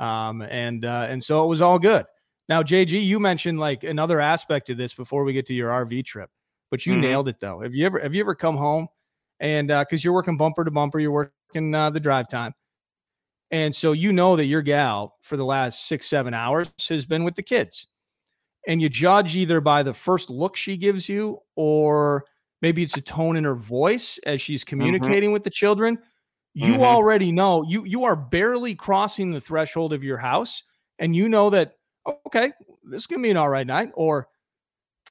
Um, 0.00 0.40
and 0.42 0.84
uh, 0.84 1.06
and 1.08 1.22
so 1.22 1.44
it 1.44 1.46
was 1.46 1.60
all 1.60 1.78
good. 1.78 2.06
Now, 2.48 2.62
JG, 2.62 3.04
you 3.04 3.20
mentioned 3.20 3.60
like 3.60 3.84
another 3.84 4.18
aspect 4.18 4.70
of 4.70 4.78
this 4.78 4.94
before 4.94 5.22
we 5.24 5.32
get 5.32 5.46
to 5.46 5.54
your 5.54 5.70
RV 5.70 6.04
trip, 6.06 6.30
but 6.70 6.84
you 6.86 6.94
mm-hmm. 6.94 7.02
nailed 7.02 7.28
it 7.28 7.36
though. 7.38 7.60
Have 7.60 7.74
you 7.74 7.86
ever 7.86 8.00
have 8.00 8.14
you 8.14 8.22
ever 8.22 8.34
come 8.34 8.56
home 8.56 8.88
and 9.38 9.68
because 9.68 10.00
uh, 10.00 10.02
you're 10.02 10.14
working 10.14 10.38
bumper 10.38 10.64
to 10.64 10.70
bumper, 10.70 10.98
you're 10.98 11.12
working 11.12 11.74
uh, 11.74 11.90
the 11.90 12.00
drive 12.00 12.28
time, 12.28 12.54
and 13.50 13.74
so 13.74 13.92
you 13.92 14.12
know 14.12 14.36
that 14.36 14.46
your 14.46 14.62
gal 14.62 15.18
for 15.20 15.36
the 15.36 15.44
last 15.44 15.86
six 15.86 16.08
seven 16.08 16.32
hours 16.32 16.70
has 16.88 17.04
been 17.04 17.24
with 17.24 17.36
the 17.36 17.42
kids, 17.42 17.86
and 18.66 18.80
you 18.80 18.88
judge 18.88 19.34
either 19.34 19.60
by 19.60 19.82
the 19.82 19.92
first 19.92 20.30
look 20.30 20.56
she 20.56 20.76
gives 20.76 21.08
you 21.08 21.38
or 21.56 22.24
maybe 22.60 22.82
it's 22.82 22.96
a 22.96 23.00
tone 23.00 23.36
in 23.36 23.44
her 23.44 23.54
voice 23.54 24.18
as 24.24 24.40
she's 24.40 24.62
mm-hmm. 24.62 24.68
communicating 24.68 25.28
mm-hmm. 25.28 25.32
with 25.32 25.44
the 25.44 25.50
children. 25.50 25.98
You 26.54 26.74
mm-hmm. 26.74 26.82
already 26.82 27.32
know 27.32 27.64
you 27.66 27.84
you 27.84 28.04
are 28.04 28.16
barely 28.16 28.74
crossing 28.74 29.32
the 29.32 29.40
threshold 29.40 29.92
of 29.92 30.04
your 30.04 30.18
house, 30.18 30.62
and 30.98 31.16
you 31.16 31.28
know 31.28 31.48
that 31.50 31.72
okay, 32.26 32.52
this 32.84 33.02
is 33.02 33.06
gonna 33.06 33.22
be 33.22 33.30
an 33.30 33.38
all 33.38 33.48
right 33.48 33.66
night, 33.66 33.90
or 33.94 34.28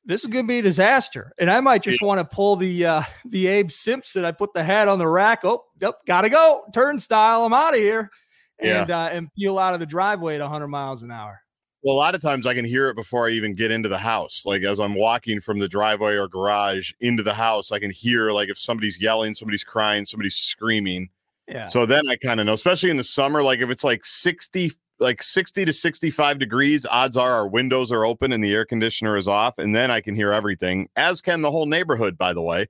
this 0.05 0.21
is 0.21 0.27
gonna 0.27 0.47
be 0.47 0.59
a 0.59 0.63
disaster. 0.63 1.33
And 1.39 1.49
I 1.49 1.59
might 1.59 1.81
just 1.81 2.01
want 2.01 2.19
to 2.19 2.35
pull 2.35 2.55
the 2.57 2.85
uh 2.85 3.03
the 3.25 3.47
Abe 3.47 3.71
Simpson. 3.71 4.23
I 4.23 4.31
put 4.31 4.53
the 4.53 4.63
hat 4.63 4.87
on 4.87 4.99
the 4.99 5.07
rack. 5.07 5.39
Oh, 5.43 5.63
yep, 5.81 5.95
gotta 6.05 6.29
go. 6.29 6.63
Turnstile, 6.73 7.45
I'm 7.45 7.53
out 7.53 7.73
of 7.73 7.79
here. 7.79 8.11
And 8.59 8.89
yeah. 8.89 9.05
uh 9.05 9.09
and 9.09 9.33
peel 9.33 9.57
out 9.57 9.73
of 9.73 9.79
the 9.79 9.87
driveway 9.87 10.35
at 10.35 10.41
100 10.41 10.67
miles 10.67 11.01
an 11.01 11.09
hour. 11.09 11.41
Well, 11.83 11.95
a 11.95 11.97
lot 11.97 12.13
of 12.13 12.21
times 12.21 12.45
I 12.45 12.53
can 12.53 12.65
hear 12.65 12.89
it 12.89 12.95
before 12.95 13.27
I 13.27 13.31
even 13.31 13.55
get 13.55 13.71
into 13.71 13.89
the 13.89 13.97
house. 13.97 14.43
Like 14.45 14.61
as 14.63 14.79
I'm 14.79 14.93
walking 14.93 15.39
from 15.39 15.59
the 15.59 15.67
driveway 15.67 16.15
or 16.15 16.27
garage 16.27 16.91
into 16.99 17.23
the 17.23 17.33
house, 17.33 17.71
I 17.71 17.79
can 17.79 17.89
hear 17.89 18.31
like 18.31 18.49
if 18.49 18.57
somebody's 18.57 19.01
yelling, 19.01 19.33
somebody's 19.33 19.63
crying, 19.63 20.05
somebody's 20.05 20.35
screaming. 20.35 21.09
Yeah. 21.47 21.67
So 21.67 21.85
then 21.85 22.07
I 22.07 22.17
kind 22.17 22.39
of 22.39 22.45
know, 22.45 22.53
especially 22.53 22.91
in 22.91 22.97
the 22.97 23.03
summer, 23.03 23.41
like 23.41 23.59
if 23.59 23.69
it's 23.69 23.83
like 23.83 24.05
60 24.05 24.71
like 25.01 25.23
60 25.23 25.65
to 25.65 25.73
65 25.73 26.37
degrees, 26.37 26.85
odds 26.85 27.17
are 27.17 27.33
our 27.33 27.47
windows 27.47 27.91
are 27.91 28.05
open 28.05 28.31
and 28.31 28.43
the 28.43 28.53
air 28.53 28.65
conditioner 28.65 29.17
is 29.17 29.27
off, 29.27 29.57
and 29.57 29.75
then 29.75 29.89
I 29.89 29.99
can 29.99 30.13
hear 30.13 30.31
everything, 30.31 30.87
as 30.95 31.21
can 31.21 31.41
the 31.41 31.49
whole 31.49 31.65
neighborhood, 31.65 32.19
by 32.19 32.33
the 32.33 32.41
way. 32.41 32.67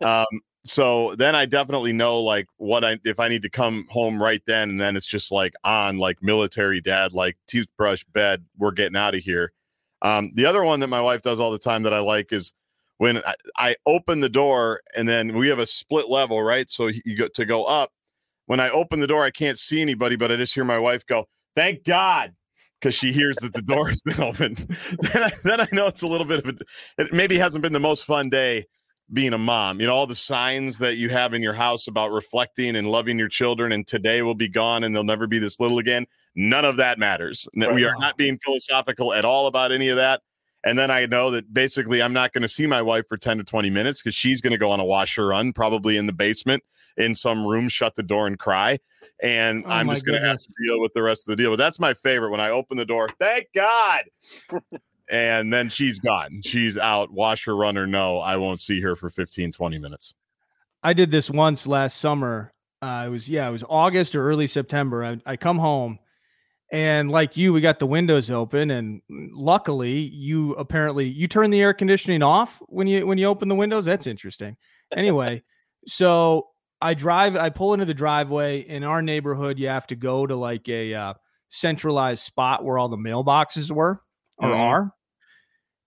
Um, 0.00 0.24
so 0.64 1.14
then 1.16 1.34
I 1.34 1.46
definitely 1.46 1.92
know 1.92 2.20
like 2.20 2.46
what 2.56 2.84
I 2.84 2.98
if 3.04 3.18
I 3.18 3.28
need 3.28 3.42
to 3.42 3.50
come 3.50 3.86
home 3.90 4.22
right 4.22 4.42
then, 4.46 4.70
and 4.70 4.80
then 4.80 4.96
it's 4.96 5.06
just 5.06 5.32
like 5.32 5.54
on 5.64 5.98
like 5.98 6.22
military 6.22 6.80
dad, 6.80 7.12
like 7.12 7.36
toothbrush, 7.48 8.04
bed, 8.04 8.44
we're 8.56 8.70
getting 8.70 8.96
out 8.96 9.14
of 9.14 9.22
here. 9.22 9.52
Um, 10.02 10.30
the 10.34 10.46
other 10.46 10.62
one 10.62 10.80
that 10.80 10.88
my 10.88 11.00
wife 11.00 11.22
does 11.22 11.40
all 11.40 11.50
the 11.50 11.58
time 11.58 11.82
that 11.82 11.94
I 11.94 11.98
like 12.00 12.32
is 12.32 12.52
when 12.98 13.18
I, 13.18 13.34
I 13.56 13.76
open 13.86 14.20
the 14.20 14.28
door 14.28 14.80
and 14.96 15.08
then 15.08 15.36
we 15.36 15.48
have 15.48 15.58
a 15.58 15.66
split 15.66 16.08
level, 16.08 16.42
right? 16.42 16.70
So 16.70 16.88
you 17.04 17.16
go 17.16 17.28
to 17.28 17.44
go 17.44 17.64
up. 17.64 17.90
When 18.46 18.60
I 18.60 18.70
open 18.70 19.00
the 19.00 19.06
door, 19.06 19.24
I 19.24 19.30
can't 19.30 19.58
see 19.58 19.80
anybody, 19.80 20.16
but 20.16 20.30
I 20.30 20.36
just 20.36 20.54
hear 20.54 20.64
my 20.64 20.78
wife 20.78 21.06
go, 21.06 21.26
Thank 21.56 21.84
God, 21.84 22.34
because 22.80 22.94
she 22.94 23.12
hears 23.12 23.36
that 23.36 23.52
the 23.52 23.62
door 23.62 23.88
has 23.88 24.00
been 24.00 24.20
open. 24.22 24.54
then, 25.00 25.22
I, 25.24 25.30
then 25.42 25.60
I 25.60 25.66
know 25.72 25.88
it's 25.88 26.02
a 26.02 26.08
little 26.08 26.26
bit 26.26 26.44
of 26.44 26.54
a, 26.54 27.02
it 27.02 27.12
maybe 27.12 27.36
hasn't 27.36 27.62
been 27.62 27.72
the 27.72 27.80
most 27.80 28.04
fun 28.04 28.30
day 28.30 28.66
being 29.12 29.32
a 29.32 29.38
mom. 29.38 29.80
You 29.80 29.86
know, 29.86 29.94
all 29.94 30.06
the 30.06 30.14
signs 30.14 30.78
that 30.78 30.96
you 30.96 31.08
have 31.08 31.34
in 31.34 31.42
your 31.42 31.52
house 31.52 31.86
about 31.86 32.12
reflecting 32.12 32.76
and 32.76 32.88
loving 32.88 33.18
your 33.18 33.28
children, 33.28 33.72
and 33.72 33.86
today 33.86 34.22
will 34.22 34.34
be 34.34 34.48
gone 34.48 34.84
and 34.84 34.94
they'll 34.94 35.04
never 35.04 35.26
be 35.26 35.38
this 35.38 35.60
little 35.60 35.78
again. 35.78 36.06
None 36.34 36.64
of 36.64 36.76
that 36.76 36.98
matters. 36.98 37.48
Right. 37.56 37.74
We 37.74 37.84
are 37.84 37.94
not 37.98 38.16
being 38.16 38.38
philosophical 38.44 39.12
at 39.12 39.24
all 39.24 39.46
about 39.46 39.72
any 39.72 39.88
of 39.88 39.96
that. 39.96 40.22
And 40.64 40.78
then 40.78 40.90
I 40.90 41.06
know 41.06 41.32
that 41.32 41.52
basically 41.52 42.00
I'm 42.00 42.12
not 42.12 42.32
going 42.32 42.42
to 42.42 42.48
see 42.48 42.66
my 42.66 42.82
wife 42.82 43.06
for 43.08 43.16
10 43.16 43.38
to 43.38 43.44
20 43.44 43.68
minutes 43.68 44.00
because 44.00 44.14
she's 44.14 44.40
going 44.40 44.52
to 44.52 44.58
go 44.58 44.70
on 44.70 44.78
a 44.78 44.84
washer 44.84 45.26
run, 45.26 45.52
probably 45.52 45.96
in 45.96 46.06
the 46.06 46.12
basement 46.12 46.62
in 46.96 47.14
some 47.14 47.44
room, 47.44 47.68
shut 47.68 47.96
the 47.96 48.02
door 48.02 48.26
and 48.26 48.38
cry 48.38 48.78
and 49.22 49.64
oh 49.66 49.70
I'm 49.70 49.88
just 49.88 50.04
going 50.04 50.20
to 50.20 50.26
have 50.26 50.38
to 50.38 50.52
deal 50.64 50.80
with 50.80 50.92
the 50.94 51.02
rest 51.02 51.28
of 51.28 51.32
the 51.32 51.42
deal. 51.42 51.50
But 51.50 51.56
that's 51.56 51.78
my 51.78 51.94
favorite 51.94 52.30
when 52.30 52.40
I 52.40 52.50
open 52.50 52.76
the 52.76 52.84
door. 52.84 53.08
Thank 53.18 53.46
God. 53.54 54.02
And 55.10 55.52
then 55.52 55.68
she's 55.68 55.98
gone. 55.98 56.40
She's 56.44 56.78
out. 56.78 57.12
Wash 57.12 57.44
her, 57.46 57.56
run 57.56 57.76
or 57.76 57.86
no. 57.86 58.18
I 58.18 58.36
won't 58.36 58.60
see 58.60 58.80
her 58.80 58.96
for 58.96 59.10
15, 59.10 59.52
20 59.52 59.78
minutes. 59.78 60.14
I 60.82 60.92
did 60.92 61.10
this 61.10 61.30
once 61.30 61.66
last 61.66 61.98
summer. 61.98 62.52
Uh, 62.80 63.04
it 63.06 63.10
was 63.10 63.28
yeah, 63.28 63.48
it 63.48 63.52
was 63.52 63.64
August 63.68 64.14
or 64.16 64.28
early 64.28 64.48
September. 64.48 65.04
I, 65.04 65.18
I 65.24 65.36
come 65.36 65.58
home, 65.58 66.00
and 66.72 67.10
like 67.10 67.36
you, 67.36 67.52
we 67.52 67.60
got 67.60 67.78
the 67.78 67.86
windows 67.86 68.28
open, 68.28 68.72
and 68.72 69.00
luckily, 69.08 69.98
you 69.98 70.54
apparently 70.54 71.06
you 71.06 71.28
turn 71.28 71.50
the 71.50 71.60
air 71.60 71.74
conditioning 71.74 72.22
off 72.22 72.60
when 72.66 72.88
you 72.88 73.06
when 73.06 73.18
you 73.18 73.26
open 73.26 73.48
the 73.48 73.54
windows. 73.54 73.84
That's 73.84 74.08
interesting. 74.08 74.56
Anyway, 74.96 75.44
so 75.86 76.48
I 76.80 76.94
drive, 76.94 77.36
I 77.36 77.50
pull 77.50 77.74
into 77.74 77.86
the 77.86 77.94
driveway. 77.94 78.60
In 78.62 78.82
our 78.82 79.00
neighborhood, 79.00 79.60
you 79.60 79.68
have 79.68 79.86
to 79.88 79.94
go 79.94 80.26
to 80.26 80.34
like 80.34 80.68
a 80.68 80.92
uh, 80.92 81.14
centralized 81.50 82.24
spot 82.24 82.64
where 82.64 82.78
all 82.78 82.88
the 82.88 82.96
mailboxes 82.96 83.70
were 83.70 84.02
or 84.42 84.48
mm-hmm. 84.48 84.60
are. 84.60 84.94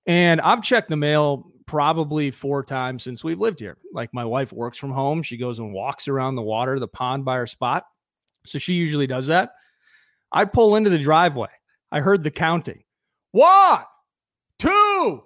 And 0.07 0.41
I've 0.41 0.63
checked 0.63 0.89
the 0.89 0.95
mail 0.95 1.51
probably 1.67 2.31
four 2.31 2.63
times 2.63 3.03
since 3.03 3.23
we've 3.23 3.39
lived 3.39 3.59
here. 3.59 3.77
Like 3.93 4.13
my 4.13 4.25
wife 4.25 4.51
works 4.51 4.77
from 4.77 4.91
home. 4.91 5.21
She 5.21 5.37
goes 5.37 5.59
and 5.59 5.73
walks 5.73 6.07
around 6.07 6.35
the 6.35 6.41
water, 6.41 6.79
the 6.79 6.87
pond 6.87 7.25
by 7.25 7.35
her 7.35 7.47
spot. 7.47 7.85
So 8.45 8.57
she 8.57 8.73
usually 8.73 9.07
does 9.07 9.27
that. 9.27 9.51
I 10.31 10.45
pull 10.45 10.75
into 10.75 10.89
the 10.89 10.99
driveway. 10.99 11.49
I 11.91 11.99
heard 11.99 12.23
the 12.23 12.31
counting. 12.31 12.83
One, 13.31 13.83
two, 14.59 15.23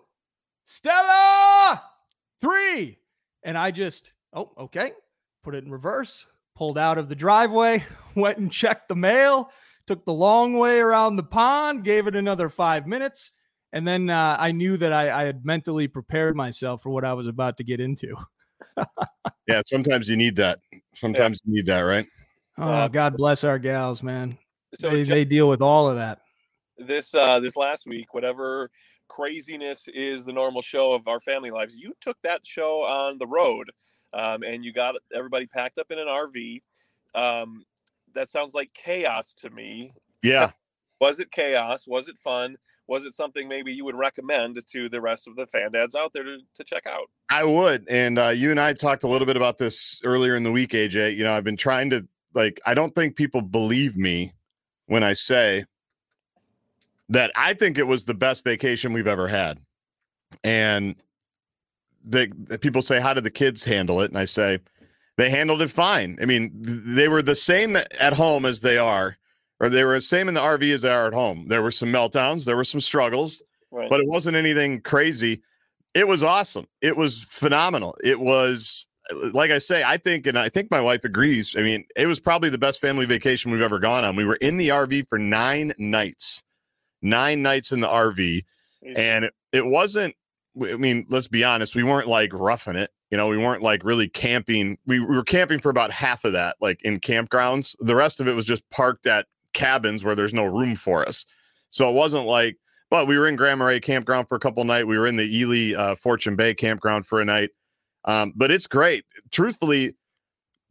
Stella, 0.66 1.84
three. 2.42 3.00
And 3.44 3.58
I 3.58 3.72
just, 3.72 4.12
oh, 4.34 4.52
okay 4.58 4.92
put 5.44 5.56
it 5.56 5.64
in 5.64 5.72
reverse, 5.72 6.26
pulled 6.56 6.78
out 6.78 6.98
of 6.98 7.10
the 7.10 7.16
driveway, 7.16 7.84
went 8.16 8.38
and 8.38 8.52
checked 8.52 8.90
the 8.90 8.96
mail, 8.96 9.52
took 9.90 10.06
the 10.06 10.14
long 10.14 10.54
way 10.54 10.80
around 10.80 11.16
the 11.16 11.24
pond, 11.24 11.84
gave 11.84 12.06
it 12.06 12.16
another 12.16 12.48
five 12.48 12.86
minutes. 12.86 13.32
And 13.74 13.88
then 13.88 14.12
uh, 14.12 14.38
I 14.40 14.52
knew 14.52 14.78
that 14.78 14.94
I, 14.94 15.22
I 15.22 15.26
had 15.26 15.44
mentally 15.44 15.88
prepared 15.88 16.36
myself 16.36 16.84
for 16.84 16.92
what 16.92 17.04
I 17.04 17.14
was 17.14 17.26
about 17.26 17.58
to 17.58 17.64
get 17.64 17.80
into. 17.80 18.16
yeah, 19.48 19.64
sometimes 19.66 20.08
you 20.08 20.16
need 20.16 20.36
that. 20.36 20.60
Sometimes 20.94 21.42
yeah. 21.44 21.50
you 21.50 21.56
need 21.56 21.66
that, 21.66 21.82
right? 21.82 22.06
Oh, 22.60 22.88
God 22.88 23.18
bless 23.18 23.44
our 23.44 23.58
gals, 23.58 24.04
man. 24.04 24.38
So 24.76 24.92
they, 24.92 25.02
they 25.02 25.26
deal 25.26 25.50
with 25.50 25.64
all 25.64 25.90
of 25.90 25.96
that. 25.96 26.20
This 26.78 27.16
uh 27.16 27.40
this 27.40 27.56
last 27.56 27.88
week, 27.88 28.14
whatever 28.14 28.70
craziness 29.08 29.88
is 29.88 30.24
the 30.24 30.34
normal 30.34 30.62
show 30.62 30.94
of 30.94 31.08
our 31.08 31.20
family 31.20 31.50
lives, 31.50 31.76
you 31.76 31.94
took 32.00 32.18
that 32.22 32.46
show 32.46 32.84
on 32.84 33.18
the 33.18 33.26
road 33.26 33.72
um, 34.14 34.44
and 34.44 34.64
you 34.64 34.72
got 34.72 34.94
everybody 35.16 35.48
packed 35.48 35.80
up 35.80 35.88
in 35.90 35.98
an 35.98 36.08
RV. 36.08 36.62
Um, 37.16 37.64
that 38.16 38.30
sounds 38.30 38.54
like 38.54 38.74
chaos 38.74 39.34
to 39.40 39.50
me. 39.50 39.94
Yeah. 40.22 40.52
Was 41.00 41.20
it 41.20 41.32
chaos? 41.32 41.88
Was 41.88 42.10
it 42.10 42.18
fun? 42.18 42.58
Was 42.88 43.06
it 43.06 43.14
something 43.14 43.48
maybe 43.48 43.72
you 43.72 43.86
would 43.86 43.96
recommend 43.96 44.60
to 44.72 44.90
the 44.90 45.00
rest 45.00 45.28
of 45.28 45.36
the 45.36 45.48
fan 45.48 45.72
dads 45.72 45.96
out 45.96 46.12
there 46.14 46.24
to, 46.24 46.40
to 46.56 46.64
check 46.64 46.86
out? 46.88 47.10
I 47.30 47.44
would. 47.44 47.88
And 47.88 48.20
uh, 48.20 48.30
you 48.30 48.52
and 48.52 48.60
I 48.60 48.74
talked 48.74 49.04
a 49.04 49.08
little 49.08 49.28
bit 49.28 49.38
about 49.38 49.58
this 49.58 50.02
earlier 50.04 50.36
in 50.36 50.44
the 50.44 50.52
week, 50.52 50.72
AJ. 50.72 51.16
You 51.16 51.24
know, 51.24 51.34
I've 51.34 51.44
been 51.44 51.56
trying 51.56 51.90
to, 51.92 52.06
like, 52.34 52.60
I 52.66 52.74
don't 52.74 52.94
think 52.96 53.16
people 53.16 53.42
believe 53.42 53.96
me 53.96 54.34
when 54.88 55.04
I 55.04 55.14
say 55.14 55.66
that 57.10 57.32
I 57.36 57.54
think 57.54 57.78
it 57.78 57.88
was 57.88 58.06
the 58.06 58.14
best 58.14 58.44
vacation 58.44 58.92
we've 58.92 59.08
ever 59.08 59.28
had. 59.28 59.60
And 60.44 60.96
the, 62.04 62.32
the 62.38 62.60
people 62.60 62.82
say, 62.82 63.00
"How 63.00 63.14
did 63.14 63.24
the 63.24 63.32
kids 63.32 63.64
handle 63.64 64.02
it?" 64.02 64.10
And 64.10 64.18
I 64.18 64.26
say, 64.26 64.60
"They 65.20 65.30
handled 65.30 65.62
it 65.62 65.70
fine. 65.70 66.18
I 66.22 66.26
mean, 66.26 66.52
they 66.54 67.08
were 67.08 67.22
the 67.22 67.36
same 67.36 67.76
at 67.76 68.14
home 68.14 68.46
as 68.46 68.62
they 68.62 68.78
are, 68.78 69.18
or 69.60 69.70
they 69.70 69.84
were 69.84 69.96
the 69.96 70.02
same 70.02 70.28
in 70.28 70.34
the 70.34 70.42
RV 70.42 70.74
as 70.74 70.82
they 70.84 70.94
are 70.94 71.08
at 71.08 71.14
home. 71.14 71.48
There 71.48 71.62
were 71.62 71.72
some 71.72 71.92
meltdowns, 71.92 72.46
there 72.46 72.56
were 72.56 72.64
some 72.64 72.82
struggles, 72.82 73.44
right. 73.72 73.90
but 73.90 74.00
it 74.00 74.08
wasn't 74.08 74.38
anything 74.38 74.82
crazy." 74.82 75.42
It 75.96 76.08
was 76.08 76.22
awesome. 76.22 76.68
It 76.82 76.96
was 76.96 77.24
phenomenal. 77.24 77.98
It 78.04 78.20
was 78.20 78.86
like 79.34 79.52
I 79.52 79.58
say, 79.58 79.84
I 79.84 79.98
think, 79.98 80.28
and 80.28 80.38
I 80.38 80.50
think 80.50 80.70
my 80.70 80.82
wife 80.82 81.04
agrees. 81.04 81.56
I 81.58 81.62
mean, 81.62 81.86
it 81.96 82.06
was 82.06 82.20
probably 82.20 82.50
the 82.50 82.58
best 82.58 82.80
family 82.82 83.06
vacation 83.06 83.52
we've 83.52 83.62
ever 83.62 83.80
gone 83.80 84.06
on. 84.06 84.16
We 84.16 84.26
were 84.26 84.36
in 84.36 84.58
the 84.58 84.70
RV 84.70 85.08
for 85.08 85.18
nine 85.18 85.74
nights, 85.78 86.44
nine 87.02 87.42
nights 87.42 87.72
in 87.72 87.80
the 87.80 87.88
RV, 87.88 88.44
and 88.96 89.26
it, 89.26 89.34
it 89.52 89.66
wasn't. 89.66 90.16
I 90.62 90.76
mean, 90.76 91.06
let's 91.10 91.28
be 91.28 91.44
honest, 91.44 91.76
we 91.76 91.84
weren't 91.84 92.08
like 92.08 92.32
roughing 92.34 92.76
it. 92.76 92.92
You 93.12 93.18
know, 93.18 93.28
we 93.28 93.38
weren't 93.38 93.64
like 93.64 93.84
really 93.84 94.08
camping. 94.08 94.78
We, 94.86 95.00
we 95.00 95.16
were 95.16 95.24
camping 95.24 95.60
for 95.60 95.70
about 95.70 95.92
half 95.92 96.26
of 96.26 96.34
that, 96.34 96.58
like 96.62 96.82
in 96.84 97.00
campgrounds. 97.00 97.76
The 97.80 97.96
rest 97.96 98.20
of 98.20 98.28
it 98.28 98.34
was 98.34 98.46
just 98.46 98.68
parked 98.70 99.08
at 99.08 99.26
cabins 99.54 100.04
where 100.04 100.16
there's 100.16 100.34
no 100.34 100.46
room 100.46 100.76
for 100.76 101.08
us. 101.08 101.26
So 101.70 101.90
it 101.90 101.94
wasn't 101.94 102.26
like, 102.26 102.58
but 102.90 103.08
we 103.08 103.18
were 103.18 103.28
in 103.28 103.36
Grand 103.36 103.60
Marais 103.60 103.80
campground 103.80 104.28
for 104.28 104.36
a 104.36 104.40
couple 104.40 104.64
night. 104.64 104.88
We 104.88 104.98
were 104.98 105.08
in 105.08 105.16
the 105.16 105.38
Ely 105.38 105.76
uh, 105.76 105.96
Fortune 105.96 106.36
Bay 106.36 106.54
campground 106.54 107.06
for 107.06 107.20
a 107.20 107.26
night. 107.26 107.52
Um, 108.06 108.34
but 108.36 108.52
it's 108.52 108.68
great. 108.68 109.06
Truthfully, 109.32 109.96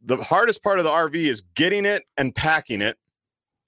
the 0.01 0.17
hardest 0.17 0.63
part 0.63 0.79
of 0.79 0.85
the 0.85 0.91
RV 0.91 1.15
is 1.15 1.41
getting 1.55 1.85
it 1.85 2.03
and 2.17 2.33
packing 2.33 2.81
it, 2.81 2.97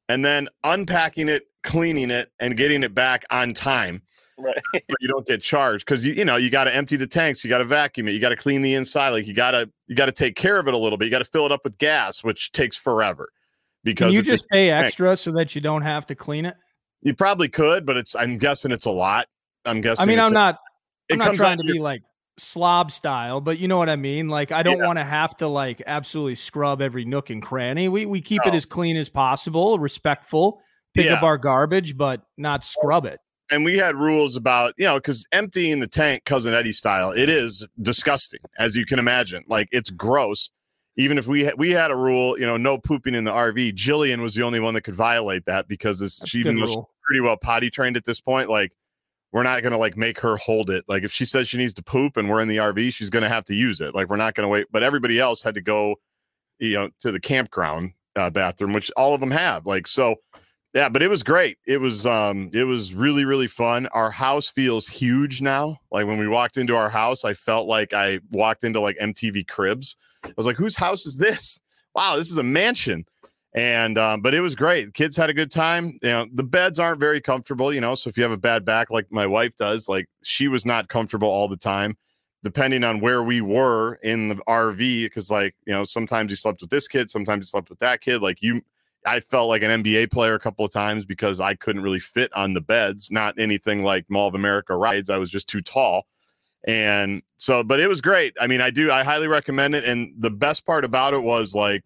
and 0.10 0.26
then 0.26 0.50
unpacking 0.64 1.30
it, 1.30 1.44
cleaning 1.64 2.10
it, 2.10 2.32
and 2.40 2.58
getting 2.58 2.84
it 2.84 2.94
back 2.94 3.24
on 3.30 3.52
time. 3.52 4.02
Right. 4.38 4.58
so 4.76 4.96
you 5.00 5.08
don't 5.08 5.26
get 5.28 5.42
charged 5.42 5.86
because 5.86 6.06
you 6.06 6.14
you 6.14 6.26
know 6.26 6.36
you 6.38 6.50
got 6.50 6.64
to 6.66 6.76
empty 6.76 6.96
the 6.96 7.08
tanks, 7.08 7.44
you 7.44 7.50
got 7.50 7.60
to 7.60 7.64
vacuum 7.66 8.08
it, 8.08 8.12
you 8.12 8.20
got 8.20 8.30
to 8.30 8.36
clean 8.36 8.62
the 8.62 8.74
inside. 8.74 9.10
Like 9.10 9.28
you 9.28 9.34
gotta 9.34 9.70
you 9.88 9.96
got 9.96 10.08
to 10.08 10.12
take 10.12 10.36
care 10.36 10.60
of 10.60 10.68
it 10.68 10.74
a 10.74 10.78
little 10.78 10.98
bit. 10.98 11.06
You 11.06 11.12
got 11.12 11.20
to 11.20 11.26
fill 11.26 11.46
it 11.46 11.52
up 11.52 11.62
with 11.64 11.78
gas, 11.78 12.24
which 12.24 12.52
takes 12.52 12.78
forever. 12.78 13.30
Because 13.84 14.14
Can 14.14 14.16
you 14.16 14.22
just 14.22 14.48
pay 14.50 14.70
tank. 14.70 14.86
extra 14.86 15.16
so 15.18 15.32
that 15.34 15.56
you 15.56 15.62
don't 15.62 15.82
have 15.82 16.06
to 16.08 16.16
clean 16.16 16.46
it? 16.46 16.56
You 17.02 17.16
probably 17.16 17.50
could, 17.50 17.86
but 17.86 17.98
it's 17.98 18.16
I'm 18.16 18.38
guessing 18.38 18.72
it's 18.72 18.86
a 18.86 18.92
lot. 18.92 19.26
I'm 19.66 19.82
guessing. 19.82 20.04
I 20.04 20.06
mean, 20.08 20.20
it's 20.20 20.28
I'm 20.28 20.32
a- 20.32 20.34
not. 20.34 20.58
I'm 21.12 21.18
not 21.20 21.36
trying 21.36 21.58
to 21.58 21.66
your- 21.66 21.74
be 21.76 21.80
like 21.80 22.02
slob 22.38 22.92
style, 22.92 23.42
but 23.42 23.60
you 23.60 23.68
know 23.68 23.78
what 23.78 23.90
I 23.90 23.96
mean. 23.96 24.30
Like, 24.30 24.52
I 24.52 24.64
don't 24.64 24.80
Yeah. 24.80 24.86
want 24.88 24.98
to 24.98 25.04
have 25.04 25.36
to 25.38 25.48
like 25.48 25.82
absolutely 25.86 26.36
scrub 26.36 26.82
every 26.82 27.06
nook 27.06 27.30
and 27.30 27.42
cranny. 27.42 27.90
We 27.90 28.06
we 28.06 28.22
keep 28.22 28.42
it 28.46 28.54
as 28.54 28.66
clean 28.66 28.98
as 28.98 29.10
possible, 29.10 29.78
respectful, 29.80 30.62
pick 30.96 31.10
up 31.12 31.24
our 31.24 31.38
garbage, 31.38 31.98
but 31.98 32.22
not 32.38 32.64
scrub 32.64 33.06
it. 33.06 33.20
And 33.52 33.66
we 33.66 33.78
had 33.78 33.96
rules 33.96 34.36
about 34.36 34.74
you 34.78 34.86
know 34.86 34.96
because 34.96 35.28
emptying 35.32 35.80
the 35.80 35.88
tank 35.88 36.24
cousin 36.26 36.54
eddie 36.54 36.72
style 36.72 37.12
it 37.12 37.30
is 37.30 37.68
disgusting 37.82 38.40
as 38.58 38.76
you 38.76 38.86
can 38.86 38.98
imagine. 38.98 39.44
Like 39.48 39.68
it's 39.72 39.90
gross. 39.90 40.50
Even 40.98 41.18
if 41.18 41.28
we 41.28 41.46
ha- 41.46 41.54
we 41.58 41.72
had 41.72 41.92
a 41.92 41.96
rule 41.96 42.40
you 42.40 42.46
know 42.46 42.58
no 42.58 42.78
pooping 42.78 43.14
in 43.14 43.24
the 43.26 43.32
rv 43.32 43.74
jillian 43.74 44.22
was 44.22 44.36
the 44.36 44.44
only 44.44 44.60
one 44.60 44.74
that 44.74 44.82
could 44.82 44.96
violate 44.96 45.46
that 45.46 45.68
because 45.68 46.02
it's, 46.02 46.28
she 46.28 46.40
even 46.40 46.60
was 46.60 46.78
pretty 47.04 47.22
well 47.22 47.38
potty 47.38 47.70
trained 47.70 47.98
at 47.98 48.06
this 48.06 48.22
point 48.22 48.50
like 48.50 48.72
we're 49.32 49.44
not 49.44 49.62
going 49.62 49.72
to 49.72 49.78
like 49.78 49.96
make 49.96 50.20
her 50.20 50.36
hold 50.36 50.70
it. 50.70 50.84
Like 50.90 51.04
if 51.04 51.12
she 51.14 51.24
says 51.24 51.48
she 51.48 51.58
needs 51.58 51.74
to 51.76 51.84
poop 51.84 52.18
and 52.18 52.30
we're 52.30 52.42
in 52.42 52.48
the 52.48 52.58
rv 52.58 52.94
she's 52.94 53.10
going 53.10 53.24
to 53.24 53.30
have 53.30 53.46
to 53.46 53.56
use 53.56 53.82
it. 53.82 53.96
Like 53.96 54.10
we're 54.10 54.18
not 54.18 54.34
going 54.34 54.46
to 54.46 54.50
wait 54.50 54.68
but 54.72 54.84
everybody 54.84 55.20
else 55.20 55.42
had 55.42 55.56
to 55.56 55.62
go 55.62 55.96
you 56.60 56.74
know 56.74 56.90
to 57.00 57.12
the 57.12 57.20
campground 57.20 57.94
uh, 58.16 58.30
bathroom 58.30 58.74
which 58.74 58.92
all 58.98 59.14
of 59.14 59.20
them 59.22 59.32
have. 59.32 59.66
Like 59.66 59.88
so 59.88 60.16
yeah, 60.74 60.88
but 60.88 61.02
it 61.02 61.10
was 61.10 61.22
great. 61.24 61.58
It 61.68 61.82
was 61.82 62.06
um 62.06 62.50
it 62.54 62.64
was 62.64 62.94
really 62.94 63.26
really 63.26 63.48
fun. 63.48 63.88
Our 63.88 64.12
house 64.12 64.50
feels 64.50 64.88
huge 64.88 65.42
now. 65.42 65.80
Like 65.92 66.08
when 66.08 66.18
we 66.18 66.28
walked 66.28 66.58
into 66.58 66.76
our 66.76 66.90
house, 66.90 67.26
I 67.26 67.34
felt 67.34 67.68
like 67.68 67.94
I 67.94 68.20
walked 68.32 68.64
into 68.64 68.80
like 68.80 68.98
MTV 68.98 69.48
Cribs. 69.48 69.98
I 70.26 70.32
was 70.38 70.46
like, 70.46 70.58
"Whose 70.58 70.78
house 70.78 71.06
is 71.06 71.18
this? 71.18 71.60
Wow, 71.94 72.16
this 72.16 72.32
is 72.32 72.38
a 72.38 72.44
mansion." 72.44 73.06
And 73.54 73.98
um 73.98 74.22
but 74.22 74.34
it 74.34 74.40
was 74.40 74.56
great. 74.56 74.94
Kids 74.94 75.18
had 75.18 75.30
a 75.30 75.34
good 75.34 75.52
time. 75.52 75.98
You 76.02 76.10
know, 76.10 76.26
the 76.34 76.44
beds 76.44 76.80
aren't 76.80 77.02
very 77.02 77.20
comfortable, 77.20 77.74
you 77.74 77.82
know, 77.82 77.96
so 77.96 78.10
if 78.10 78.16
you 78.18 78.24
have 78.24 78.32
a 78.32 78.38
bad 78.38 78.64
back 78.64 78.90
like 78.90 79.12
my 79.12 79.28
wife 79.28 79.56
does, 79.58 79.90
like 79.90 80.08
she 80.24 80.48
was 80.48 80.66
not 80.66 80.88
comfortable 80.88 81.28
all 81.30 81.50
the 81.50 81.58
time. 81.58 81.98
Depending 82.44 82.84
on 82.84 83.02
where 83.02 83.22
we 83.22 83.40
were 83.42 83.96
in 84.02 84.30
the 84.30 84.36
RV, 84.48 85.04
because 85.04 85.30
like 85.30 85.54
you 85.68 85.74
know, 85.74 85.84
sometimes 85.84 86.30
you 86.30 86.36
slept 86.38 86.62
with 86.62 86.70
this 86.70 86.88
kid, 86.88 87.10
sometimes 87.12 87.44
you 87.46 87.48
slept 87.48 87.70
with 87.70 87.80
that 87.80 88.02
kid. 88.02 88.22
Like 88.22 88.42
you, 88.42 88.62
I 89.06 89.20
felt 89.20 89.50
like 89.50 89.64
an 89.64 89.84
NBA 89.84 90.12
player 90.12 90.36
a 90.36 90.40
couple 90.40 90.64
of 90.64 90.72
times 90.72 91.06
because 91.06 91.40
I 91.40 91.56
couldn't 91.56 91.82
really 91.82 92.00
fit 92.00 92.32
on 92.34 92.54
the 92.54 92.62
beds. 92.62 93.10
Not 93.12 93.40
anything 93.40 93.84
like 93.84 94.06
Mall 94.10 94.28
of 94.28 94.36
America 94.36 94.76
rides. 94.76 95.10
I 95.10 95.18
was 95.18 95.32
just 95.32 95.48
too 95.48 95.62
tall. 95.62 96.06
And 96.68 97.24
so, 97.38 97.64
but 97.64 97.80
it 97.80 97.88
was 97.88 98.02
great. 98.02 98.36
I 98.40 98.48
mean, 98.48 98.62
I 98.62 98.70
do, 98.70 98.92
I 98.92 99.04
highly 99.04 99.28
recommend 99.28 99.74
it. 99.74 99.84
And 99.84 100.14
the 100.18 100.30
best 100.30 100.66
part 100.66 100.86
about 100.86 101.14
it 101.14 101.24
was 101.24 101.56
like, 101.56 101.84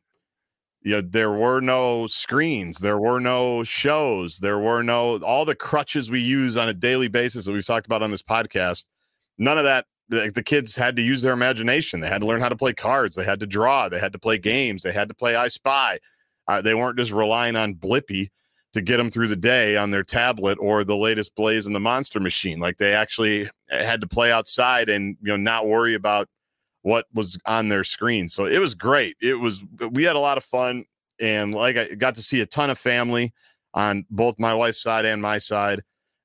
you 0.81 0.91
know, 0.91 1.01
there 1.01 1.31
were 1.31 1.61
no 1.61 2.05
screens, 2.05 2.77
there 2.77 2.99
were 2.99 3.19
no 3.19 3.63
shows, 3.63 4.37
there 4.37 4.59
were 4.59 4.83
no, 4.83 5.17
all 5.17 5.43
the 5.43 5.55
crutches 5.55 6.11
we 6.11 6.21
use 6.21 6.57
on 6.57 6.69
a 6.69 6.75
daily 6.75 7.07
basis 7.07 7.45
that 7.45 7.53
we've 7.53 7.65
talked 7.65 7.87
about 7.87 8.03
on 8.03 8.11
this 8.11 8.21
podcast. 8.21 8.87
None 9.39 9.57
of 9.57 9.63
that, 9.63 9.87
the, 10.09 10.31
the 10.33 10.43
kids 10.43 10.75
had 10.75 10.95
to 10.97 11.01
use 11.01 11.23
their 11.23 11.33
imagination. 11.33 12.01
They 12.01 12.07
had 12.07 12.21
to 12.21 12.27
learn 12.27 12.39
how 12.39 12.49
to 12.49 12.55
play 12.55 12.73
cards, 12.73 13.15
they 13.15 13.23
had 13.23 13.39
to 13.39 13.47
draw, 13.47 13.89
they 13.89 13.97
had 13.97 14.13
to 14.13 14.19
play 14.19 14.37
games, 14.37 14.83
they 14.83 14.91
had 14.91 15.07
to 15.07 15.15
play 15.15 15.35
I 15.35 15.47
Spy. 15.47 15.97
Uh, 16.47 16.61
they 16.61 16.73
weren't 16.73 16.97
just 16.97 17.11
relying 17.11 17.55
on 17.55 17.75
Blippi 17.75 18.29
to 18.73 18.81
get 18.81 18.97
them 18.97 19.09
through 19.09 19.29
the 19.29 19.35
day 19.37 19.77
on 19.77 19.91
their 19.91 20.03
tablet 20.03 20.57
or 20.59 20.83
the 20.83 20.97
latest 20.97 21.33
Blaze 21.35 21.65
and 21.65 21.73
the 21.73 21.79
Monster 21.79 22.19
Machine. 22.19 22.59
Like 22.59 22.77
they 22.77 22.93
actually 22.93 23.49
had 23.69 24.01
to 24.01 24.07
play 24.07 24.31
outside 24.31 24.89
and 24.89 25.17
you 25.21 25.29
know 25.29 25.37
not 25.37 25.67
worry 25.67 25.93
about 25.93 26.27
what 26.81 27.05
was 27.13 27.39
on 27.45 27.69
their 27.69 27.83
screen. 27.83 28.27
So 28.29 28.45
it 28.45 28.59
was 28.59 28.75
great. 28.75 29.15
It 29.21 29.35
was 29.35 29.63
we 29.91 30.03
had 30.03 30.15
a 30.15 30.19
lot 30.19 30.37
of 30.37 30.43
fun 30.43 30.85
and 31.19 31.53
like 31.53 31.77
I 31.77 31.95
got 31.95 32.15
to 32.15 32.21
see 32.21 32.41
a 32.41 32.45
ton 32.45 32.69
of 32.69 32.77
family 32.77 33.33
on 33.73 34.05
both 34.09 34.37
my 34.39 34.53
wife's 34.53 34.81
side 34.81 35.05
and 35.05 35.21
my 35.21 35.37
side. 35.37 35.81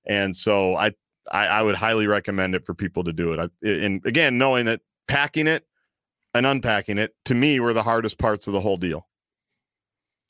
And 0.06 0.37
so 0.37 0.74
I 0.74 0.92
I, 1.30 1.46
I 1.46 1.62
would 1.62 1.76
highly 1.76 2.06
recommend 2.06 2.54
it 2.54 2.64
for 2.64 2.74
people 2.74 3.04
to 3.04 3.12
do 3.12 3.33
it. 3.33 3.38
I, 3.38 3.66
and 3.66 4.04
again, 4.04 4.38
knowing 4.38 4.66
that 4.66 4.80
packing 5.06 5.46
it 5.46 5.64
and 6.35 6.46
unpacking 6.46 6.98
it 6.98 7.14
to 7.26 7.35
me 7.35 7.61
were 7.61 7.72
the 7.72 7.83
hardest 7.83 8.18
parts 8.18 8.46
of 8.46 8.52
the 8.52 8.61
whole 8.61 8.76
deal. 8.76 9.06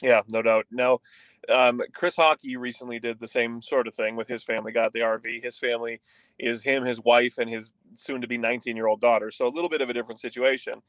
Yeah, 0.02 0.22
no 0.28 0.42
doubt. 0.42 0.66
No, 0.70 1.00
um, 1.48 1.80
Chris 1.92 2.16
Hawkey 2.16 2.56
recently 2.58 2.98
did 2.98 3.18
the 3.18 3.28
same 3.28 3.62
sort 3.62 3.88
of 3.88 3.94
thing 3.94 4.16
with 4.16 4.28
his 4.28 4.42
family. 4.42 4.72
Got 4.72 4.92
the 4.92 5.00
RV. 5.00 5.42
His 5.42 5.56
family 5.56 6.00
is 6.38 6.62
him, 6.62 6.84
his 6.84 7.00
wife, 7.00 7.38
and 7.38 7.48
his 7.48 7.72
soon-to-be 7.94 8.38
19-year-old 8.38 9.00
daughter. 9.00 9.30
So 9.30 9.46
a 9.46 9.50
little 9.50 9.68
bit 9.68 9.80
of 9.80 9.88
a 9.90 9.92
different 9.92 10.20
situation. 10.20 10.80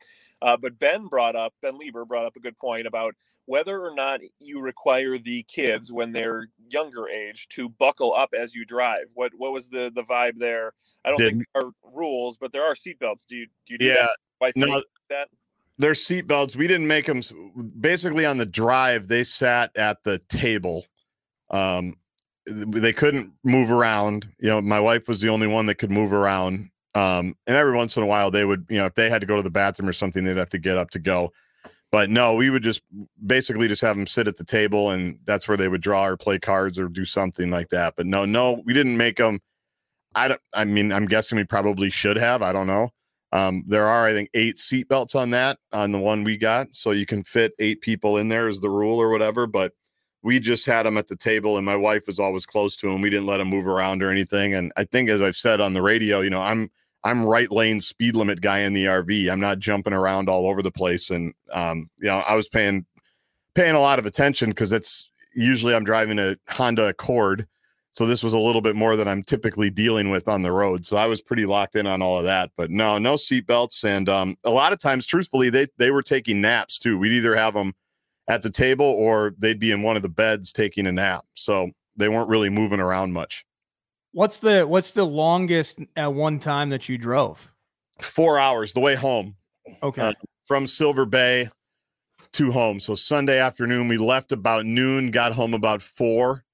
Uh, 0.41 0.57
but 0.57 0.77
Ben 0.77 1.07
brought 1.07 1.35
up 1.35 1.53
Ben 1.61 1.77
Leber 1.79 2.07
brought 2.07 2.25
up 2.25 2.35
a 2.35 2.39
good 2.39 2.57
point 2.57 2.87
about 2.87 3.15
whether 3.45 3.79
or 3.79 3.93
not 3.93 4.21
you 4.39 4.59
require 4.61 5.17
the 5.17 5.43
kids 5.43 5.91
when 5.91 6.11
they're 6.11 6.47
younger 6.69 7.07
age 7.09 7.47
to 7.49 7.69
buckle 7.69 8.13
up 8.13 8.33
as 8.37 8.55
you 8.55 8.65
drive. 8.65 9.05
What 9.13 9.33
what 9.37 9.53
was 9.53 9.69
the 9.69 9.91
the 9.93 10.03
vibe 10.03 10.37
there? 10.37 10.73
I 11.05 11.09
don't 11.09 11.17
think 11.17 11.43
there 11.53 11.65
are 11.65 11.71
rules, 11.93 12.37
but 12.37 12.51
there 12.51 12.63
are 12.65 12.75
seatbelts. 12.75 13.25
Do 13.27 13.35
you 13.35 13.47
do 13.67 13.73
you 13.73 13.77
do 13.77 13.85
Yeah, 13.85 13.93
that? 13.93 14.17
Wife 14.39 14.53
no, 14.55 14.81
that? 15.09 15.27
Their 15.81 15.93
seatbelts. 15.93 16.55
We 16.55 16.67
didn't 16.67 16.87
make 16.87 17.07
them. 17.07 17.21
Basically, 17.79 18.25
on 18.25 18.37
the 18.37 18.45
drive, 18.45 19.07
they 19.07 19.23
sat 19.23 19.75
at 19.75 20.03
the 20.03 20.19
table. 20.29 20.85
Um, 21.49 21.95
they 22.45 22.93
couldn't 22.93 23.33
move 23.43 23.71
around. 23.71 24.29
You 24.39 24.49
know, 24.49 24.61
my 24.61 24.79
wife 24.79 25.07
was 25.07 25.21
the 25.21 25.29
only 25.29 25.47
one 25.47 25.65
that 25.65 25.75
could 25.75 25.91
move 25.91 26.13
around. 26.13 26.69
Um, 26.93 27.35
and 27.47 27.55
every 27.55 27.73
once 27.73 27.97
in 27.97 28.03
a 28.03 28.05
while, 28.05 28.31
they 28.31 28.45
would, 28.45 28.65
you 28.69 28.77
know, 28.77 28.85
if 28.85 28.95
they 28.95 29.09
had 29.09 29.21
to 29.21 29.27
go 29.27 29.35
to 29.37 29.41
the 29.41 29.49
bathroom 29.49 29.89
or 29.89 29.93
something, 29.93 30.23
they'd 30.23 30.37
have 30.37 30.49
to 30.49 30.59
get 30.59 30.77
up 30.77 30.89
to 30.91 30.99
go. 30.99 31.31
But 31.91 32.09
no, 32.09 32.35
we 32.35 32.49
would 32.49 32.63
just 32.63 32.81
basically 33.25 33.67
just 33.67 33.81
have 33.81 33.97
them 33.97 34.07
sit 34.07 34.27
at 34.27 34.37
the 34.37 34.45
table, 34.45 34.91
and 34.91 35.19
that's 35.25 35.47
where 35.47 35.57
they 35.57 35.67
would 35.67 35.81
draw 35.81 36.05
or 36.05 36.15
play 36.15 36.39
cards 36.39 36.79
or 36.79 36.87
do 36.87 37.05
something 37.05 37.49
like 37.49 37.69
that. 37.69 37.95
But 37.97 38.05
no, 38.05 38.25
no, 38.25 38.61
we 38.65 38.73
didn't 38.73 38.97
make 38.97 39.17
them. 39.17 39.39
I 40.15 40.29
don't. 40.29 40.41
I 40.53 40.65
mean, 40.65 40.91
I'm 40.91 41.05
guessing 41.05 41.37
we 41.37 41.43
probably 41.43 41.89
should 41.89 42.17
have. 42.17 42.41
I 42.41 42.53
don't 42.53 42.67
know. 42.67 42.91
Um, 43.33 43.63
there 43.65 43.87
are, 43.87 44.05
I 44.05 44.13
think, 44.13 44.29
eight 44.33 44.59
seat 44.59 44.89
belts 44.89 45.15
on 45.15 45.29
that 45.31 45.57
on 45.71 45.91
the 45.91 45.99
one 45.99 46.23
we 46.23 46.37
got, 46.37 46.75
so 46.75 46.91
you 46.91 47.05
can 47.05 47.23
fit 47.23 47.53
eight 47.59 47.81
people 47.81 48.17
in 48.17 48.27
there 48.27 48.47
is 48.47 48.59
the 48.59 48.69
rule 48.69 48.99
or 48.99 49.09
whatever. 49.09 49.47
But 49.47 49.73
we 50.23 50.39
just 50.39 50.65
had 50.65 50.85
them 50.85 50.97
at 50.97 51.07
the 51.07 51.15
table, 51.15 51.57
and 51.57 51.65
my 51.65 51.75
wife 51.75 52.03
was 52.07 52.19
always 52.19 52.45
close 52.45 52.75
to 52.77 52.89
him. 52.89 53.01
We 53.01 53.09
didn't 53.09 53.25
let 53.25 53.39
him 53.39 53.47
move 53.47 53.67
around 53.67 54.03
or 54.03 54.09
anything. 54.09 54.53
And 54.53 54.71
I 54.77 54.83
think, 54.83 55.09
as 55.09 55.21
I've 55.21 55.35
said 55.35 55.61
on 55.61 55.73
the 55.73 55.81
radio, 55.81 56.21
you 56.21 56.29
know, 56.29 56.41
I'm 56.41 56.69
I'm 57.03 57.25
right 57.25 57.51
lane 57.51 57.81
speed 57.81 58.15
limit 58.15 58.41
guy 58.41 58.59
in 58.59 58.73
the 58.73 58.85
RV. 58.85 59.31
I'm 59.31 59.39
not 59.39 59.59
jumping 59.59 59.93
around 59.93 60.29
all 60.29 60.47
over 60.47 60.61
the 60.61 60.71
place. 60.71 61.09
And 61.09 61.33
um, 61.51 61.89
you 61.97 62.07
know, 62.07 62.19
I 62.19 62.35
was 62.35 62.49
paying 62.49 62.85
paying 63.55 63.75
a 63.75 63.81
lot 63.81 63.99
of 63.99 64.05
attention 64.05 64.49
because 64.49 64.71
it's 64.71 65.09
usually 65.33 65.73
I'm 65.73 65.83
driving 65.83 66.19
a 66.19 66.35
Honda 66.49 66.89
Accord. 66.89 67.47
So 67.93 68.05
this 68.05 68.23
was 68.23 68.33
a 68.33 68.39
little 68.39 68.61
bit 68.61 68.75
more 68.75 68.95
than 68.95 69.07
I'm 69.07 69.21
typically 69.21 69.69
dealing 69.69 70.09
with 70.09 70.29
on 70.29 70.43
the 70.43 70.51
road. 70.51 70.85
So 70.85 70.95
I 70.95 71.07
was 71.07 71.21
pretty 71.21 71.45
locked 71.45 71.75
in 71.75 71.85
on 71.85 72.01
all 72.01 72.17
of 72.17 72.23
that. 72.23 72.51
But 72.55 72.71
no, 72.71 72.97
no 72.97 73.15
seatbelts. 73.15 73.83
And 73.83 74.07
um, 74.07 74.37
a 74.45 74.49
lot 74.49 74.71
of 74.71 74.79
times, 74.79 75.05
truthfully, 75.05 75.49
they 75.49 75.67
they 75.77 75.91
were 75.91 76.01
taking 76.01 76.39
naps 76.39 76.79
too. 76.79 76.97
We'd 76.97 77.11
either 77.11 77.35
have 77.35 77.53
them 77.53 77.73
at 78.29 78.43
the 78.43 78.49
table 78.49 78.85
or 78.85 79.33
they'd 79.37 79.59
be 79.59 79.71
in 79.71 79.81
one 79.81 79.97
of 79.97 80.03
the 80.03 80.09
beds 80.09 80.53
taking 80.53 80.87
a 80.87 80.91
nap. 80.91 81.25
So 81.33 81.71
they 81.97 82.07
weren't 82.07 82.29
really 82.29 82.49
moving 82.49 82.79
around 82.79 83.11
much. 83.11 83.45
What's 84.13 84.39
the 84.39 84.65
what's 84.65 84.91
the 84.91 85.05
longest 85.05 85.79
at 85.95 86.13
one 86.13 86.39
time 86.39 86.69
that 86.69 86.87
you 86.87 86.97
drove? 86.97 87.51
Four 87.99 88.39
hours 88.39 88.73
the 88.73 88.79
way 88.79 88.95
home. 88.95 89.35
Okay. 89.83 90.01
Uh, 90.01 90.13
from 90.45 90.65
Silver 90.65 91.05
Bay 91.05 91.49
to 92.33 92.51
home. 92.51 92.79
So 92.79 92.95
Sunday 92.95 93.39
afternoon, 93.39 93.87
we 93.87 93.97
left 93.97 94.31
about 94.31 94.65
noon, 94.65 95.11
got 95.11 95.33
home 95.33 95.53
about 95.53 95.81
four. 95.81 96.45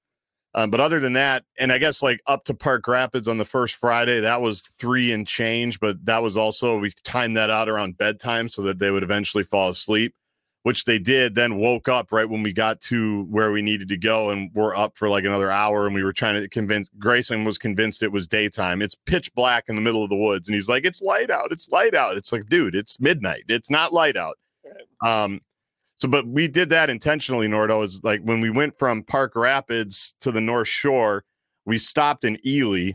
Um, 0.54 0.70
but 0.70 0.80
other 0.80 0.98
than 0.98 1.12
that, 1.12 1.44
and 1.58 1.72
I 1.72 1.78
guess 1.78 2.02
like 2.02 2.20
up 2.26 2.44
to 2.44 2.54
Park 2.54 2.88
Rapids 2.88 3.28
on 3.28 3.36
the 3.38 3.44
first 3.44 3.74
Friday, 3.76 4.20
that 4.20 4.40
was 4.40 4.62
three 4.62 5.12
and 5.12 5.26
change. 5.26 5.78
But 5.78 6.04
that 6.06 6.22
was 6.22 6.36
also 6.36 6.78
we 6.78 6.92
timed 7.04 7.36
that 7.36 7.50
out 7.50 7.68
around 7.68 7.98
bedtime 7.98 8.48
so 8.48 8.62
that 8.62 8.78
they 8.78 8.90
would 8.90 9.02
eventually 9.02 9.44
fall 9.44 9.68
asleep, 9.68 10.14
which 10.62 10.84
they 10.84 10.98
did. 10.98 11.34
Then 11.34 11.56
woke 11.56 11.86
up 11.88 12.12
right 12.12 12.28
when 12.28 12.42
we 12.42 12.54
got 12.54 12.80
to 12.82 13.24
where 13.24 13.50
we 13.52 13.60
needed 13.60 13.88
to 13.90 13.98
go, 13.98 14.30
and 14.30 14.50
we're 14.54 14.74
up 14.74 14.96
for 14.96 15.10
like 15.10 15.24
another 15.24 15.50
hour. 15.50 15.84
And 15.84 15.94
we 15.94 16.02
were 16.02 16.14
trying 16.14 16.40
to 16.40 16.48
convince 16.48 16.88
Grayson 16.98 17.44
was 17.44 17.58
convinced 17.58 18.02
it 18.02 18.10
was 18.10 18.26
daytime. 18.26 18.80
It's 18.80 18.94
pitch 18.94 19.32
black 19.34 19.64
in 19.68 19.74
the 19.74 19.82
middle 19.82 20.02
of 20.02 20.08
the 20.08 20.16
woods, 20.16 20.48
and 20.48 20.54
he's 20.54 20.68
like, 20.68 20.86
"It's 20.86 21.02
light 21.02 21.30
out. 21.30 21.52
It's 21.52 21.68
light 21.68 21.94
out." 21.94 22.16
It's 22.16 22.32
like, 22.32 22.46
dude, 22.48 22.74
it's 22.74 22.98
midnight. 22.98 23.44
It's 23.48 23.70
not 23.70 23.92
light 23.92 24.16
out. 24.16 24.38
Um, 25.04 25.40
so, 25.98 26.08
but 26.08 26.26
we 26.26 26.46
did 26.48 26.70
that 26.70 26.88
intentionally, 26.90 27.48
Nordo. 27.48 27.84
Is 27.84 28.02
like 28.02 28.22
when 28.22 28.40
we 28.40 28.50
went 28.50 28.78
from 28.78 29.02
Park 29.02 29.34
Rapids 29.34 30.14
to 30.20 30.32
the 30.32 30.40
North 30.40 30.68
Shore, 30.68 31.24
we 31.66 31.76
stopped 31.76 32.24
in 32.24 32.38
Ely, 32.46 32.92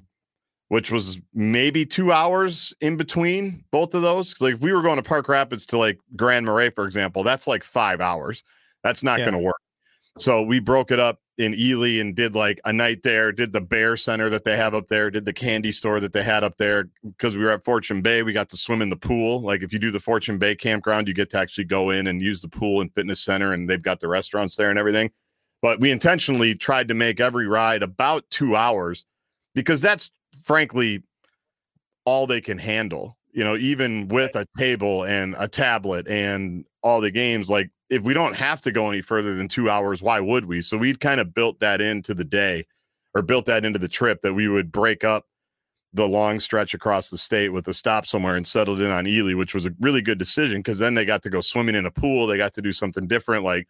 which 0.70 0.90
was 0.90 1.22
maybe 1.34 1.86
two 1.86 2.12
hours 2.12 2.74
in 2.82 2.96
between 2.98 3.64
both 3.72 3.94
of 3.94 4.02
those. 4.02 4.40
Like 4.42 4.56
if 4.56 4.62
we 4.62 4.72
were 4.72 4.82
going 4.82 4.96
to 4.96 5.04
Park 5.04 5.28
Rapids 5.28 5.66
to 5.68 5.78
like 5.78 6.00
Grand 6.16 6.46
Marais, 6.46 6.70
for 6.72 6.86
example, 6.86 7.24
that's 7.24 7.46
like 7.46 7.64
five 7.64 8.02
hours. 8.02 8.44
That's 8.84 9.04
not 9.04 9.20
Yeah. 9.20 9.26
going 9.26 9.38
to 9.38 9.44
work. 9.44 9.58
So 10.18 10.44
we 10.44 10.60
broke 10.60 10.92
it 10.92 11.00
up 11.00 11.20
in 11.40 11.56
Ely 11.56 12.00
and 12.00 12.16
did 12.16 12.36
like 12.36 12.60
a 12.66 12.72
night 12.72 13.02
there, 13.04 13.32
did 13.32 13.54
the 13.54 13.62
bear 13.62 13.98
center 13.98 14.30
that 14.30 14.44
they 14.44 14.56
have 14.56 14.76
up 14.76 14.88
there, 14.88 15.10
did 15.10 15.26
the 15.26 15.34
candy 15.34 15.72
store 15.72 16.00
that 16.00 16.14
they 16.14 16.22
had 16.22 16.44
up 16.44 16.58
there. 16.58 16.90
Because 17.04 17.36
we 17.36 17.44
were 17.44 17.50
at 17.50 17.66
Fortune 17.66 18.02
Bay, 18.04 18.22
we 18.22 18.34
got 18.34 18.50
to 18.50 18.58
swim 18.58 18.82
in 18.82 18.90
the 18.90 18.96
pool. 18.96 19.42
Like 19.42 19.64
if 19.64 19.74
you 19.74 19.80
do 19.80 19.90
the 19.90 20.00
Fortune 20.00 20.38
Bay 20.38 20.56
campground, 20.56 21.08
you 21.08 21.14
get 21.16 21.32
to 21.32 21.40
actually 21.40 21.64
go 21.64 21.90
in 21.90 22.06
and 22.06 22.22
use 22.22 22.42
the 22.42 22.48
pool 22.48 22.82
and 22.82 22.94
fitness 22.94 23.22
center, 23.22 23.54
and 23.54 23.68
they've 23.68 23.82
got 23.82 24.00
the 24.00 24.08
restaurants 24.08 24.56
there 24.56 24.70
and 24.70 24.78
everything. 24.78 25.10
But 25.62 25.80
we 25.80 25.90
intentionally 25.92 26.54
tried 26.54 26.90
to 26.90 26.94
make 26.94 27.20
every 27.20 27.48
ride 27.48 27.82
about 27.82 28.30
two 28.30 28.56
hours 28.56 29.06
because 29.56 29.82
that's 29.82 30.12
frankly 30.44 31.04
all 32.06 32.28
they 32.28 32.42
can 32.42 32.60
handle. 32.60 33.18
You 33.32 33.44
know, 33.44 33.56
even 33.56 34.10
with 34.10 34.36
a 34.36 34.46
table 34.60 35.06
and 35.06 35.36
a 35.40 35.48
tablet 35.48 36.08
and 36.08 36.66
all 36.84 37.02
the 37.02 37.12
games, 37.12 37.50
like 37.50 37.72
if 37.90 38.04
we 38.04 38.14
don't 38.14 38.36
have 38.36 38.62
to 38.62 38.72
go 38.72 38.90
any 38.90 39.02
further 39.02 39.36
than 39.36 39.48
two 39.48 39.70
hours, 39.70 40.02
why 40.02 40.20
would 40.20 40.46
we? 40.46 40.62
So 40.62 40.78
we'd 40.78 41.00
kind 41.00 41.22
of 41.22 41.34
built 41.34 41.60
that 41.60 41.82
into 41.82 42.14
the 42.14 42.26
day 42.26 42.66
or 43.16 43.22
built 43.22 43.46
that 43.46 43.64
into 43.64 43.80
the 43.80 43.88
trip 43.88 44.22
that 44.22 44.34
we 44.34 44.48
would 44.48 44.72
break 44.72 45.04
up 45.04 45.26
the 45.94 46.08
long 46.08 46.40
stretch 46.40 46.74
across 46.74 47.10
the 47.10 47.18
state 47.18 47.50
with 47.50 47.68
a 47.68 47.74
stop 47.74 48.06
somewhere 48.06 48.36
and 48.36 48.48
settled 48.48 48.82
in 48.82 48.90
on 48.90 49.06
Ely, 49.06 49.36
which 49.36 49.54
was 49.54 49.66
a 49.66 49.74
really 49.80 50.02
good 50.02 50.18
decision 50.18 50.60
because 50.60 50.80
then 50.80 50.96
they 50.96 51.06
got 51.06 51.22
to 51.22 51.30
go 51.30 51.40
swimming 51.40 51.76
in 51.76 51.86
a 51.86 51.92
pool. 51.92 52.26
They 52.26 52.38
got 52.38 52.54
to 52.54 52.62
do 52.62 52.72
something 52.72 53.08
different. 53.08 53.44
Like 53.44 53.68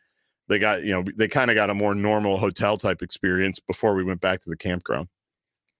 they 0.47 0.58
got, 0.58 0.84
you 0.84 0.93
know, 0.93 1.04
they 1.17 1.28
kind 1.28 1.52
of 1.52 1.56
got 1.56 1.69
a 1.69 1.73
more 1.73 1.93
normal 1.93 2.38
hotel 2.38 2.78
type 2.78 3.02
experience 3.02 3.60
before 3.60 3.93
we 3.93 4.04
went 4.04 4.21
back 4.21 4.39
to 4.41 4.49
the 4.49 4.58
campground. 4.58 5.10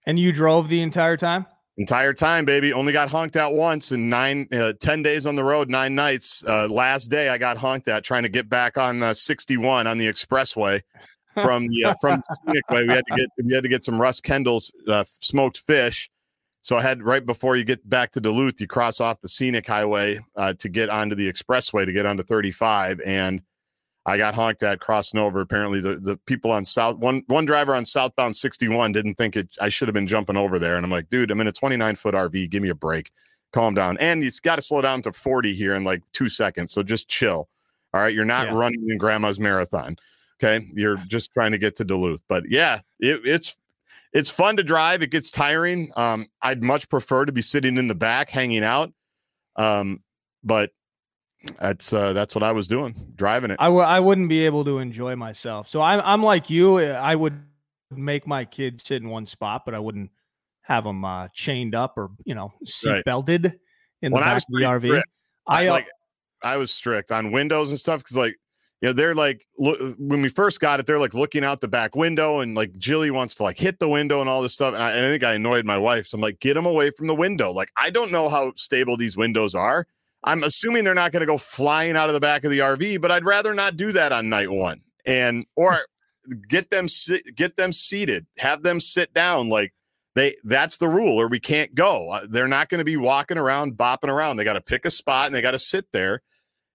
And 0.06 0.18
you 0.18 0.32
drove 0.32 0.68
the 0.68 0.82
entire 0.82 1.16
time? 1.16 1.46
Entire 1.76 2.14
time, 2.14 2.44
baby. 2.44 2.72
Only 2.72 2.92
got 2.92 3.10
honked 3.10 3.36
out 3.36 3.54
once 3.54 3.90
in 3.90 4.08
nine, 4.08 4.46
uh, 4.52 4.74
10 4.78 5.02
days 5.02 5.26
on 5.26 5.34
the 5.34 5.42
road, 5.42 5.68
nine 5.68 5.94
nights. 5.96 6.44
Uh, 6.46 6.68
last 6.68 7.06
day 7.06 7.28
I 7.28 7.38
got 7.38 7.56
honked 7.56 7.88
at 7.88 8.04
trying 8.04 8.22
to 8.22 8.28
get 8.28 8.48
back 8.48 8.78
on 8.78 9.02
uh, 9.02 9.12
61 9.12 9.88
on 9.88 9.98
the 9.98 10.06
expressway 10.06 10.82
from 11.34 11.66
the, 11.66 11.84
uh, 11.84 11.94
from 12.00 12.20
the 12.20 12.36
scenic 12.46 12.70
way. 12.70 12.86
We 12.86 12.94
had 12.94 13.04
to 13.10 13.16
get, 13.16 13.28
we 13.44 13.54
had 13.54 13.64
to 13.64 13.68
get 13.68 13.84
some 13.84 14.00
Russ 14.00 14.20
Kendall's 14.20 14.72
uh, 14.88 15.02
smoked 15.20 15.62
fish. 15.66 16.10
So 16.62 16.76
I 16.76 16.82
had 16.82 17.02
right 17.02 17.26
before 17.26 17.56
you 17.56 17.64
get 17.64 17.86
back 17.88 18.12
to 18.12 18.20
Duluth, 18.20 18.60
you 18.60 18.68
cross 18.68 19.00
off 19.00 19.20
the 19.20 19.28
scenic 19.28 19.66
highway 19.66 20.20
uh, 20.36 20.54
to 20.60 20.68
get 20.68 20.90
onto 20.90 21.16
the 21.16 21.30
expressway 21.30 21.84
to 21.84 21.92
get 21.92 22.06
onto 22.06 22.22
35. 22.22 23.00
And 23.04 23.42
I 24.06 24.18
got 24.18 24.34
honked 24.34 24.62
at 24.62 24.80
crossing 24.80 25.18
over. 25.18 25.40
Apparently, 25.40 25.80
the, 25.80 25.96
the 25.96 26.16
people 26.26 26.52
on 26.52 26.64
south 26.64 26.98
one 26.98 27.22
one 27.26 27.46
driver 27.46 27.74
on 27.74 27.84
southbound 27.84 28.36
61 28.36 28.92
didn't 28.92 29.14
think 29.14 29.34
it. 29.36 29.48
I 29.60 29.68
should 29.70 29.88
have 29.88 29.94
been 29.94 30.06
jumping 30.06 30.36
over 30.36 30.58
there, 30.58 30.76
and 30.76 30.84
I'm 30.84 30.90
like, 30.90 31.08
dude, 31.08 31.30
I'm 31.30 31.40
in 31.40 31.46
a 31.46 31.52
29 31.52 31.94
foot 31.94 32.14
RV. 32.14 32.50
Give 32.50 32.62
me 32.62 32.68
a 32.68 32.74
break. 32.74 33.10
Calm 33.52 33.72
down. 33.74 33.96
And 33.98 34.22
it's 34.24 34.40
got 34.40 34.56
to 34.56 34.62
slow 34.62 34.82
down 34.82 35.00
to 35.02 35.12
40 35.12 35.54
here 35.54 35.74
in 35.74 35.84
like 35.84 36.02
two 36.12 36.28
seconds. 36.28 36.72
So 36.72 36.82
just 36.82 37.08
chill. 37.08 37.48
All 37.94 38.00
right, 38.00 38.12
you're 38.12 38.24
not 38.24 38.48
Yeah. 38.48 38.54
running 38.56 38.90
in 38.90 38.98
grandma's 38.98 39.38
marathon. 39.38 39.96
Okay, 40.42 40.66
you're 40.74 40.96
just 41.06 41.32
trying 41.32 41.52
to 41.52 41.58
get 41.58 41.76
to 41.76 41.84
Duluth. 41.84 42.24
But 42.28 42.42
yeah, 42.50 42.80
it, 42.98 43.20
it's 43.24 43.56
it's 44.12 44.28
fun 44.28 44.56
to 44.56 44.62
drive. 44.64 45.00
It 45.02 45.10
gets 45.10 45.30
tiring. 45.30 45.92
Um, 45.96 46.26
I'd 46.42 46.62
much 46.62 46.88
prefer 46.88 47.24
to 47.24 47.32
be 47.32 47.42
sitting 47.42 47.78
in 47.78 47.86
the 47.86 47.94
back, 47.94 48.28
hanging 48.30 48.64
out. 48.64 48.92
Um, 49.56 50.02
but 50.42 50.70
that's 51.60 51.92
uh, 51.92 52.12
that's 52.12 52.34
what 52.34 52.42
I 52.42 52.52
was 52.52 52.66
doing, 52.66 52.94
driving 53.14 53.50
it. 53.50 53.56
I 53.60 53.66
w- 53.66 53.82
I 53.84 54.00
wouldn't 54.00 54.28
be 54.28 54.44
able 54.46 54.64
to 54.64 54.78
enjoy 54.78 55.16
myself. 55.16 55.68
So 55.68 55.80
I'm 55.80 56.00
I'm 56.04 56.22
like 56.22 56.50
you. 56.50 56.76
uh, 56.78 56.92
I 56.92 57.14
would 57.14 57.38
make 57.90 58.26
my 58.26 58.44
kid 58.44 58.80
sit 58.84 59.02
in 59.02 59.08
one 59.08 59.26
spot, 59.26 59.64
but 59.64 59.74
I 59.74 59.78
wouldn't 59.78 60.10
have 60.62 60.84
them 60.84 61.04
uh, 61.04 61.28
chained 61.32 61.74
up 61.74 61.96
or 61.96 62.10
you 62.24 62.34
know 62.34 62.52
seat 62.64 62.90
Right. 62.90 63.04
belted 63.04 63.58
in 64.02 64.12
the 64.12 64.16
When 64.16 64.22
I 64.22 64.28
back 64.28 64.34
was 64.34 64.44
of 64.44 64.58
the 64.58 64.66
RV. 64.66 64.88
strict, 64.88 65.08
I 65.46 65.64
I 65.64 65.66
uh, 65.66 65.72
like 65.72 65.88
I 66.42 66.56
was 66.56 66.70
strict 66.70 67.12
on 67.12 67.32
windows 67.32 67.70
and 67.70 67.78
stuff 67.78 68.00
because 68.00 68.16
like 68.16 68.36
you 68.80 68.88
know 68.88 68.92
they're 68.92 69.14
like 69.14 69.46
look 69.58 69.78
when 69.98 70.20
we 70.22 70.28
first 70.28 70.60
got 70.60 70.80
it 70.80 70.86
they're 70.86 70.98
like 70.98 71.14
looking 71.14 71.44
out 71.44 71.60
the 71.60 71.68
back 71.68 71.94
window 71.96 72.40
and 72.40 72.54
like 72.54 72.76
Jilly 72.78 73.10
wants 73.10 73.34
to 73.36 73.42
like 73.42 73.58
hit 73.58 73.78
the 73.78 73.88
window 73.88 74.20
and 74.20 74.28
all 74.28 74.42
this 74.42 74.52
stuff 74.52 74.74
and 74.74 74.82
I, 74.82 74.92
and 74.92 75.06
I 75.06 75.08
think 75.08 75.22
I 75.24 75.34
annoyed 75.34 75.64
my 75.64 75.78
wife 75.78 76.06
so 76.06 76.16
I'm 76.16 76.20
like 76.20 76.40
get 76.40 76.54
them 76.54 76.66
away 76.66 76.90
from 76.90 77.06
the 77.06 77.14
window 77.14 77.50
like 77.50 77.70
I 77.76 77.90
don't 77.90 78.12
know 78.12 78.28
how 78.28 78.52
stable 78.56 78.96
these 78.96 79.16
windows 79.16 79.54
are 79.54 79.86
I'm 80.24 80.42
assuming 80.42 80.84
they're 80.84 80.94
not 80.94 81.12
going 81.12 81.20
to 81.20 81.26
go 81.26 81.38
flying 81.38 81.96
out 81.96 82.08
of 82.08 82.14
the 82.14 82.20
back 82.20 82.44
of 82.44 82.50
the 82.50 82.58
RV 82.60 83.00
but 83.00 83.10
I'd 83.10 83.24
rather 83.24 83.54
not 83.54 83.76
do 83.76 83.92
that 83.92 84.12
on 84.12 84.28
night 84.28 84.50
one. 84.50 84.80
And 85.06 85.46
or 85.56 85.78
get 86.48 86.70
them 86.70 86.86
get 87.34 87.56
them 87.56 87.72
seated 87.72 88.26
have 88.38 88.62
them 88.62 88.80
sit 88.80 89.12
down 89.12 89.50
like 89.50 89.74
they 90.14 90.36
that's 90.44 90.78
the 90.78 90.88
rule 90.88 91.20
or 91.20 91.28
we 91.28 91.40
can't 91.40 91.74
go. 91.74 92.10
Uh, 92.10 92.26
they're 92.28 92.48
not 92.48 92.68
going 92.68 92.78
to 92.78 92.84
be 92.84 92.96
walking 92.96 93.38
around 93.38 93.76
bopping 93.76 94.08
around. 94.08 94.36
They 94.36 94.44
got 94.44 94.54
to 94.54 94.60
pick 94.60 94.84
a 94.84 94.90
spot 94.90 95.26
and 95.26 95.34
they 95.34 95.42
got 95.42 95.52
to 95.52 95.58
sit 95.58 95.86
there. 95.92 96.22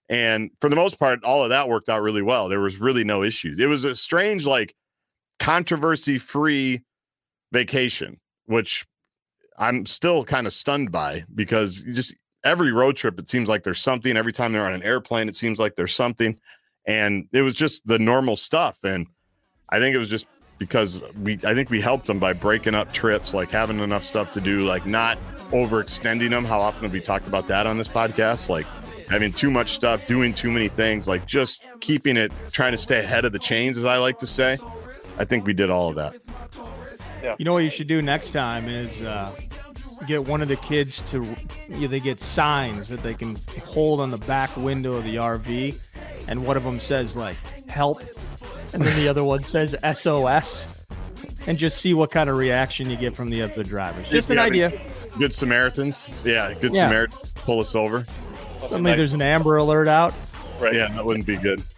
And 0.10 0.52
for 0.60 0.70
the 0.70 0.76
most 0.76 1.00
part 1.00 1.24
all 1.24 1.44
of 1.44 1.50
that 1.50 1.70
worked 1.70 1.90
out 1.90 2.02
really 2.02 2.22
well. 2.22 2.50
There 2.50 2.60
was 2.60 2.78
really 2.78 3.04
no 3.04 3.24
issues. 3.24 3.60
It 3.60 3.68
was 3.68 3.86
a 3.86 3.96
strange 3.96 4.46
like 4.46 4.76
controversy 5.40 6.18
free 6.18 6.84
vacation 7.52 8.20
which 8.46 8.86
i'm 9.58 9.86
still 9.86 10.24
kind 10.24 10.46
of 10.46 10.54
stunned 10.54 10.92
by 10.92 11.24
because 11.34 11.84
you 11.86 11.94
just 11.94 12.14
every 12.44 12.72
road 12.72 12.96
trip 12.96 13.20
it 13.20 13.28
seems 13.30 13.50
like 13.50 13.64
there's 13.64 13.80
something 13.80 14.16
every 14.16 14.32
time 14.34 14.54
they're 14.54 14.66
on 14.66 14.74
an 14.74 14.84
airplane 14.84 15.28
it 15.28 15.36
seems 15.36 15.60
like 15.60 15.76
there's 15.76 15.94
something 15.94 16.40
and 16.86 17.28
it 17.34 17.42
was 17.42 17.54
just 17.54 17.86
the 17.86 18.00
normal 18.00 18.36
stuff 18.36 18.80
and 18.84 19.08
i 19.70 19.80
think 19.80 19.94
it 19.94 20.00
was 20.00 20.10
just 20.10 20.28
because 20.60 21.02
we 21.24 21.40
I 21.46 21.56
think 21.56 21.72
we 21.72 21.82
helped 21.82 22.06
them 22.06 22.20
by 22.20 22.34
breaking 22.34 22.76
up 22.76 22.94
trips, 22.94 23.34
like 23.34 23.50
having 23.50 23.80
enough 23.80 24.04
stuff 24.04 24.32
to 24.34 24.42
do, 24.42 24.68
like 24.68 24.86
not 24.86 25.18
overextending 25.52 26.30
them. 26.30 26.46
How 26.46 26.60
often 26.60 26.84
have 26.84 26.94
we 26.94 27.02
talked 27.02 27.26
about 27.26 27.48
that 27.48 27.66
on 27.66 27.78
this 27.78 27.88
podcast? 27.88 28.50
Like 28.50 28.68
having 29.10 29.32
too 29.32 29.50
much 29.50 29.72
stuff, 29.72 30.06
doing 30.06 30.34
too 30.34 30.52
many 30.52 30.68
things, 30.68 31.08
like 31.08 31.26
just 31.26 31.64
keeping 31.80 32.18
it, 32.18 32.32
trying 32.52 32.74
to 32.74 32.78
stay 32.78 33.00
ahead 33.00 33.26
of 33.26 33.32
the 33.32 33.40
chains, 33.40 33.78
as 33.78 33.86
I 33.86 33.98
like 33.98 34.20
to 34.20 34.28
say. 34.28 34.58
I 35.18 35.26
think 35.26 35.48
we 35.48 35.54
did 35.54 35.70
all 35.70 35.90
of 35.90 35.96
that. 35.96 36.16
Yeah. 37.24 37.36
You 37.40 37.46
know 37.46 37.54
what 37.54 37.64
you 37.64 37.70
should 37.70 37.88
do 37.88 38.02
next 38.02 38.32
time 38.32 38.68
is 38.68 39.02
uh, 39.02 39.34
get 40.08 40.26
one 40.26 40.42
of 40.42 40.48
the 40.48 40.56
kids 40.58 41.02
to 41.12 41.24
you 41.68 41.82
know, 41.82 41.88
they 41.88 42.00
get 42.00 42.20
signs 42.22 42.88
that 42.90 43.04
they 43.04 43.14
can 43.14 43.38
hold 43.66 44.00
on 44.02 44.10
the 44.12 44.18
back 44.18 44.56
window 44.58 44.94
of 44.94 45.04
the 45.04 45.16
RV, 45.16 45.76
and 46.28 46.46
one 46.46 46.58
of 46.58 46.64
them 46.64 46.80
says 46.80 47.16
like 47.16 47.36
"help," 47.70 48.02
and 48.74 48.82
then 48.82 48.96
the 48.98 49.08
other 49.08 49.24
one 49.24 49.44
says 49.44 49.76
"SOS," 49.94 50.84
and 51.48 51.58
just 51.58 51.80
see 51.80 51.94
what 51.94 52.12
kind 52.12 52.30
of 52.30 52.38
reaction 52.38 52.90
you 52.90 52.96
get 52.98 53.16
from 53.16 53.30
the 53.30 53.42
other 53.42 53.64
drivers. 53.64 54.10
Just 54.10 54.30
an 54.32 54.40
idea. 54.40 54.72
Good 55.18 55.34
Samaritans. 55.34 56.10
Yeah, 56.24 56.54
good 56.60 56.74
Yeah. 56.74 56.82
Samaritans 56.82 57.32
pull 57.34 57.60
us 57.60 57.76
over. 57.76 58.06
Suddenly 58.62 58.96
there's 58.96 59.14
an 59.14 59.22
Amber 59.22 59.58
Alert 59.58 59.88
out. 59.88 60.14
right. 60.60 60.74
Yeah, 60.76 60.88
that 60.90 61.04
wouldn't 61.06 61.26
be 61.26 61.38
good. 61.38 61.62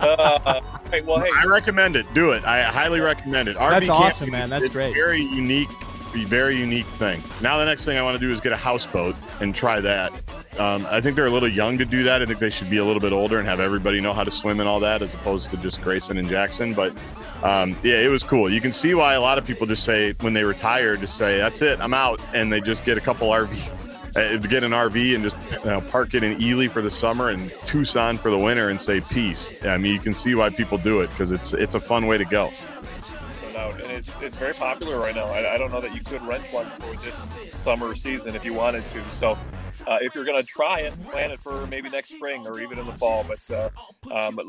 Uh, 0.00 0.60
right, 0.92 1.04
well, 1.04 1.18
hey, 1.18 1.28
I 1.36 1.46
recommend 1.46 1.96
it. 1.96 2.06
Do 2.14 2.30
it. 2.30 2.44
I 2.44 2.62
highly 2.62 3.00
recommend 3.00 3.48
it. 3.48 3.56
RV 3.56 3.70
That's 3.70 3.86
camping 3.88 4.06
awesome, 4.06 4.30
man. 4.30 4.42
is- 4.44 4.50
That's 4.50 4.64
it's 4.66 4.74
great. 4.74 4.94
Very 4.94 5.20
unique, 5.22 5.68
a 5.70 5.93
very 6.22 6.56
unique 6.56 6.86
thing. 6.86 7.20
Now 7.42 7.58
the 7.58 7.64
next 7.64 7.84
thing 7.84 7.98
I 7.98 8.02
want 8.02 8.14
to 8.14 8.24
do 8.24 8.32
is 8.32 8.40
get 8.40 8.52
a 8.52 8.56
houseboat 8.56 9.16
and 9.40 9.52
try 9.52 9.80
that. 9.80 10.12
Um, 10.58 10.86
I 10.88 11.00
think 11.00 11.16
they're 11.16 11.26
a 11.26 11.30
little 11.30 11.48
young 11.48 11.76
to 11.78 11.84
do 11.84 12.04
that. 12.04 12.22
I 12.22 12.26
think 12.26 12.38
they 12.38 12.50
should 12.50 12.70
be 12.70 12.76
a 12.76 12.84
little 12.84 13.00
bit 13.00 13.12
older 13.12 13.38
and 13.38 13.48
have 13.48 13.58
everybody 13.58 14.00
know 14.00 14.12
how 14.12 14.22
to 14.22 14.30
swim 14.30 14.60
and 14.60 14.68
all 14.68 14.78
that, 14.80 15.02
as 15.02 15.12
opposed 15.12 15.50
to 15.50 15.56
just 15.56 15.82
Grayson 15.82 16.16
and 16.16 16.28
Jackson. 16.28 16.74
But 16.74 16.96
um, 17.42 17.76
yeah, 17.82 17.96
it 17.96 18.08
was 18.08 18.22
cool. 18.22 18.48
You 18.48 18.60
can 18.60 18.72
see 18.72 18.94
why 18.94 19.14
a 19.14 19.20
lot 19.20 19.36
of 19.36 19.44
people 19.44 19.66
just 19.66 19.84
say 19.84 20.12
when 20.20 20.32
they 20.32 20.44
retire, 20.44 20.96
just 20.96 21.16
say 21.16 21.38
that's 21.38 21.60
it, 21.60 21.80
I'm 21.80 21.92
out, 21.92 22.20
and 22.32 22.52
they 22.52 22.60
just 22.60 22.84
get 22.84 22.96
a 22.96 23.00
couple 23.00 23.28
RV. 23.28 23.72
Uh, 24.16 24.36
get 24.48 24.62
an 24.62 24.70
RV 24.70 25.14
and 25.14 25.24
just 25.24 25.36
you 25.64 25.70
know, 25.70 25.80
park 25.80 26.14
it 26.14 26.22
in 26.22 26.40
Ely 26.40 26.68
for 26.68 26.80
the 26.80 26.90
summer 26.90 27.30
and 27.30 27.52
Tucson 27.64 28.16
for 28.16 28.30
the 28.30 28.38
winter 28.38 28.68
and 28.68 28.80
say 28.80 29.00
peace. 29.00 29.52
I 29.64 29.76
mean, 29.76 29.92
you 29.92 30.00
can 30.00 30.14
see 30.14 30.36
why 30.36 30.50
people 30.50 30.78
do 30.78 31.00
it 31.00 31.10
because 31.10 31.32
it's 31.32 31.52
it's 31.52 31.74
a 31.74 31.80
fun 31.80 32.06
way 32.06 32.16
to 32.16 32.24
go. 32.24 32.52
It's 33.94 34.10
it's 34.20 34.36
very 34.36 34.54
popular 34.54 34.98
right 34.98 35.14
now. 35.14 35.26
I, 35.26 35.54
I 35.54 35.58
don't 35.58 35.70
know 35.70 35.80
that 35.80 35.94
you 35.94 36.00
could 36.00 36.22
rent 36.22 36.44
one 36.52 36.66
for 36.66 36.94
this 36.96 37.14
summer 37.50 37.94
season 37.94 38.34
if 38.34 38.44
you 38.44 38.52
wanted 38.52 38.86
to. 38.88 39.04
So, 39.12 39.38
uh, 39.86 39.98
if 40.00 40.14
you're 40.14 40.24
going 40.24 40.40
to 40.40 40.46
try 40.46 40.80
it, 40.80 40.92
plan 41.04 41.30
it 41.30 41.38
for 41.38 41.66
maybe 41.66 41.88
next 41.90 42.10
spring 42.10 42.46
or 42.46 42.60
even 42.60 42.78
in 42.78 42.86
the 42.86 42.92
fall. 42.92 43.24
But 43.26 43.50
uh, 43.50 43.70
um, 44.12 44.40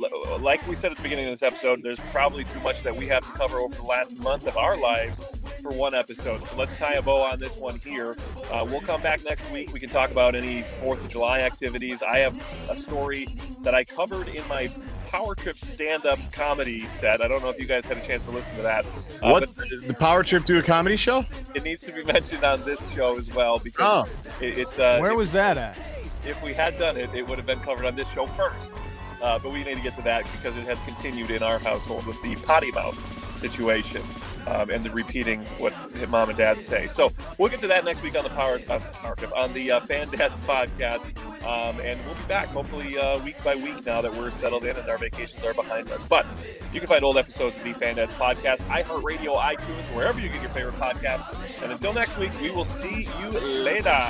like 0.41 0.65
we 0.67 0.75
said 0.75 0.91
at 0.91 0.97
the 0.97 1.03
beginning 1.03 1.25
of 1.25 1.31
this 1.31 1.43
episode, 1.43 1.81
there's 1.83 1.99
probably 2.11 2.43
too 2.43 2.59
much 2.61 2.83
that 2.83 2.95
we 2.95 3.07
have 3.07 3.23
to 3.23 3.37
cover 3.37 3.59
over 3.59 3.75
the 3.75 3.83
last 3.83 4.17
month 4.17 4.47
of 4.47 4.57
our 4.57 4.77
lives 4.77 5.23
for 5.61 5.71
one 5.71 5.93
episode. 5.93 6.43
So 6.45 6.55
let's 6.57 6.77
tie 6.77 6.93
a 6.93 7.01
bow 7.01 7.21
on 7.23 7.39
this 7.39 7.55
one 7.55 7.79
here. 7.79 8.15
Uh, 8.51 8.65
we'll 8.69 8.81
come 8.81 9.01
back 9.01 9.23
next 9.23 9.49
week. 9.51 9.73
We 9.73 9.79
can 9.79 9.89
talk 9.89 10.11
about 10.11 10.35
any 10.35 10.61
Fourth 10.61 11.03
of 11.03 11.09
July 11.09 11.41
activities. 11.41 12.01
I 12.03 12.17
have 12.19 12.35
a 12.69 12.77
story 12.77 13.27
that 13.61 13.73
I 13.73 13.83
covered 13.83 14.27
in 14.27 14.47
my 14.47 14.69
Power 15.05 15.35
Trip 15.35 15.57
stand-up 15.57 16.19
comedy 16.31 16.85
set. 16.87 17.21
I 17.21 17.27
don't 17.27 17.41
know 17.41 17.49
if 17.49 17.59
you 17.59 17.65
guys 17.65 17.85
had 17.85 17.97
a 17.97 18.01
chance 18.01 18.25
to 18.25 18.31
listen 18.31 18.55
to 18.57 18.61
that. 18.61 18.85
Uh, 18.85 19.29
what 19.29 19.49
the 19.55 19.95
Power 19.99 20.23
Trip 20.23 20.45
do 20.45 20.57
a 20.59 20.61
comedy 20.61 20.95
show? 20.95 21.25
It 21.53 21.63
needs 21.63 21.81
to 21.81 21.91
be 21.91 22.03
mentioned 22.13 22.43
on 22.43 22.61
this 22.63 22.79
show 22.93 23.17
as 23.17 23.33
well 23.33 23.59
because 23.59 24.09
oh. 24.09 24.43
it, 24.43 24.57
it's. 24.57 24.79
Uh, 24.79 24.99
Where 24.99 25.15
was 25.15 25.31
that 25.31 25.57
at? 25.57 25.77
If 26.25 26.41
we 26.43 26.53
had 26.53 26.77
done 26.79 26.97
it, 26.97 27.13
it 27.13 27.27
would 27.27 27.37
have 27.37 27.47
been 27.47 27.59
covered 27.59 27.85
on 27.85 27.95
this 27.95 28.09
show 28.09 28.27
first. 28.27 28.69
Uh, 29.21 29.39
but 29.39 29.51
we 29.51 29.63
need 29.63 29.75
to 29.75 29.81
get 29.81 29.95
to 29.95 30.01
that 30.03 30.29
because 30.31 30.57
it 30.57 30.65
has 30.65 30.79
continued 30.81 31.31
in 31.31 31.41
our 31.41 31.57
household 31.59 32.05
with 32.05 32.21
the 32.21 32.35
potty 32.45 32.71
mouth 32.71 32.95
situation 33.37 34.01
um, 34.47 34.69
and 34.69 34.83
the 34.83 34.89
repeating 34.89 35.41
what 35.57 35.73
mom 36.09 36.29
and 36.29 36.37
dad 36.37 36.59
say. 36.59 36.87
So 36.87 37.11
we'll 37.37 37.49
get 37.49 37.59
to 37.61 37.67
that 37.67 37.85
next 37.85 38.01
week 38.03 38.17
on 38.17 38.23
the 38.23 38.29
Power, 38.29 38.59
uh, 38.69 38.79
on 39.35 39.53
the 39.53 39.71
uh, 39.71 39.79
Fan 39.81 40.07
Dads 40.09 40.37
podcast. 40.39 41.01
Um, 41.45 41.79
and 41.81 41.99
we'll 42.05 42.15
be 42.15 42.23
back 42.27 42.47
hopefully 42.47 42.97
uh, 42.97 43.19
week 43.23 43.41
by 43.43 43.55
week 43.55 43.85
now 43.85 44.01
that 44.01 44.13
we're 44.13 44.31
settled 44.31 44.65
in 44.65 44.75
and 44.75 44.89
our 44.89 44.97
vacations 44.97 45.43
are 45.43 45.53
behind 45.53 45.91
us. 45.91 46.07
But 46.07 46.25
you 46.73 46.79
can 46.79 46.87
find 46.87 47.03
old 47.03 47.17
episodes 47.17 47.57
of 47.57 47.63
the 47.63 47.73
Fan 47.73 47.95
Dads 47.95 48.13
podcast, 48.13 48.57
iHeartRadio, 48.67 49.37
iTunes, 49.37 49.95
wherever 49.95 50.19
you 50.19 50.29
get 50.29 50.41
your 50.41 50.51
favorite 50.51 50.75
podcast. 50.75 51.61
And 51.63 51.71
until 51.71 51.93
next 51.93 52.17
week, 52.17 52.31
we 52.41 52.49
will 52.49 52.65
see 52.65 53.07
you 53.21 53.29
later. 53.63 54.01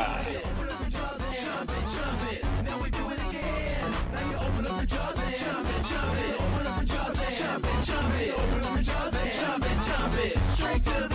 Straight 10.16 10.82
to 10.84 11.10
the 11.10 11.15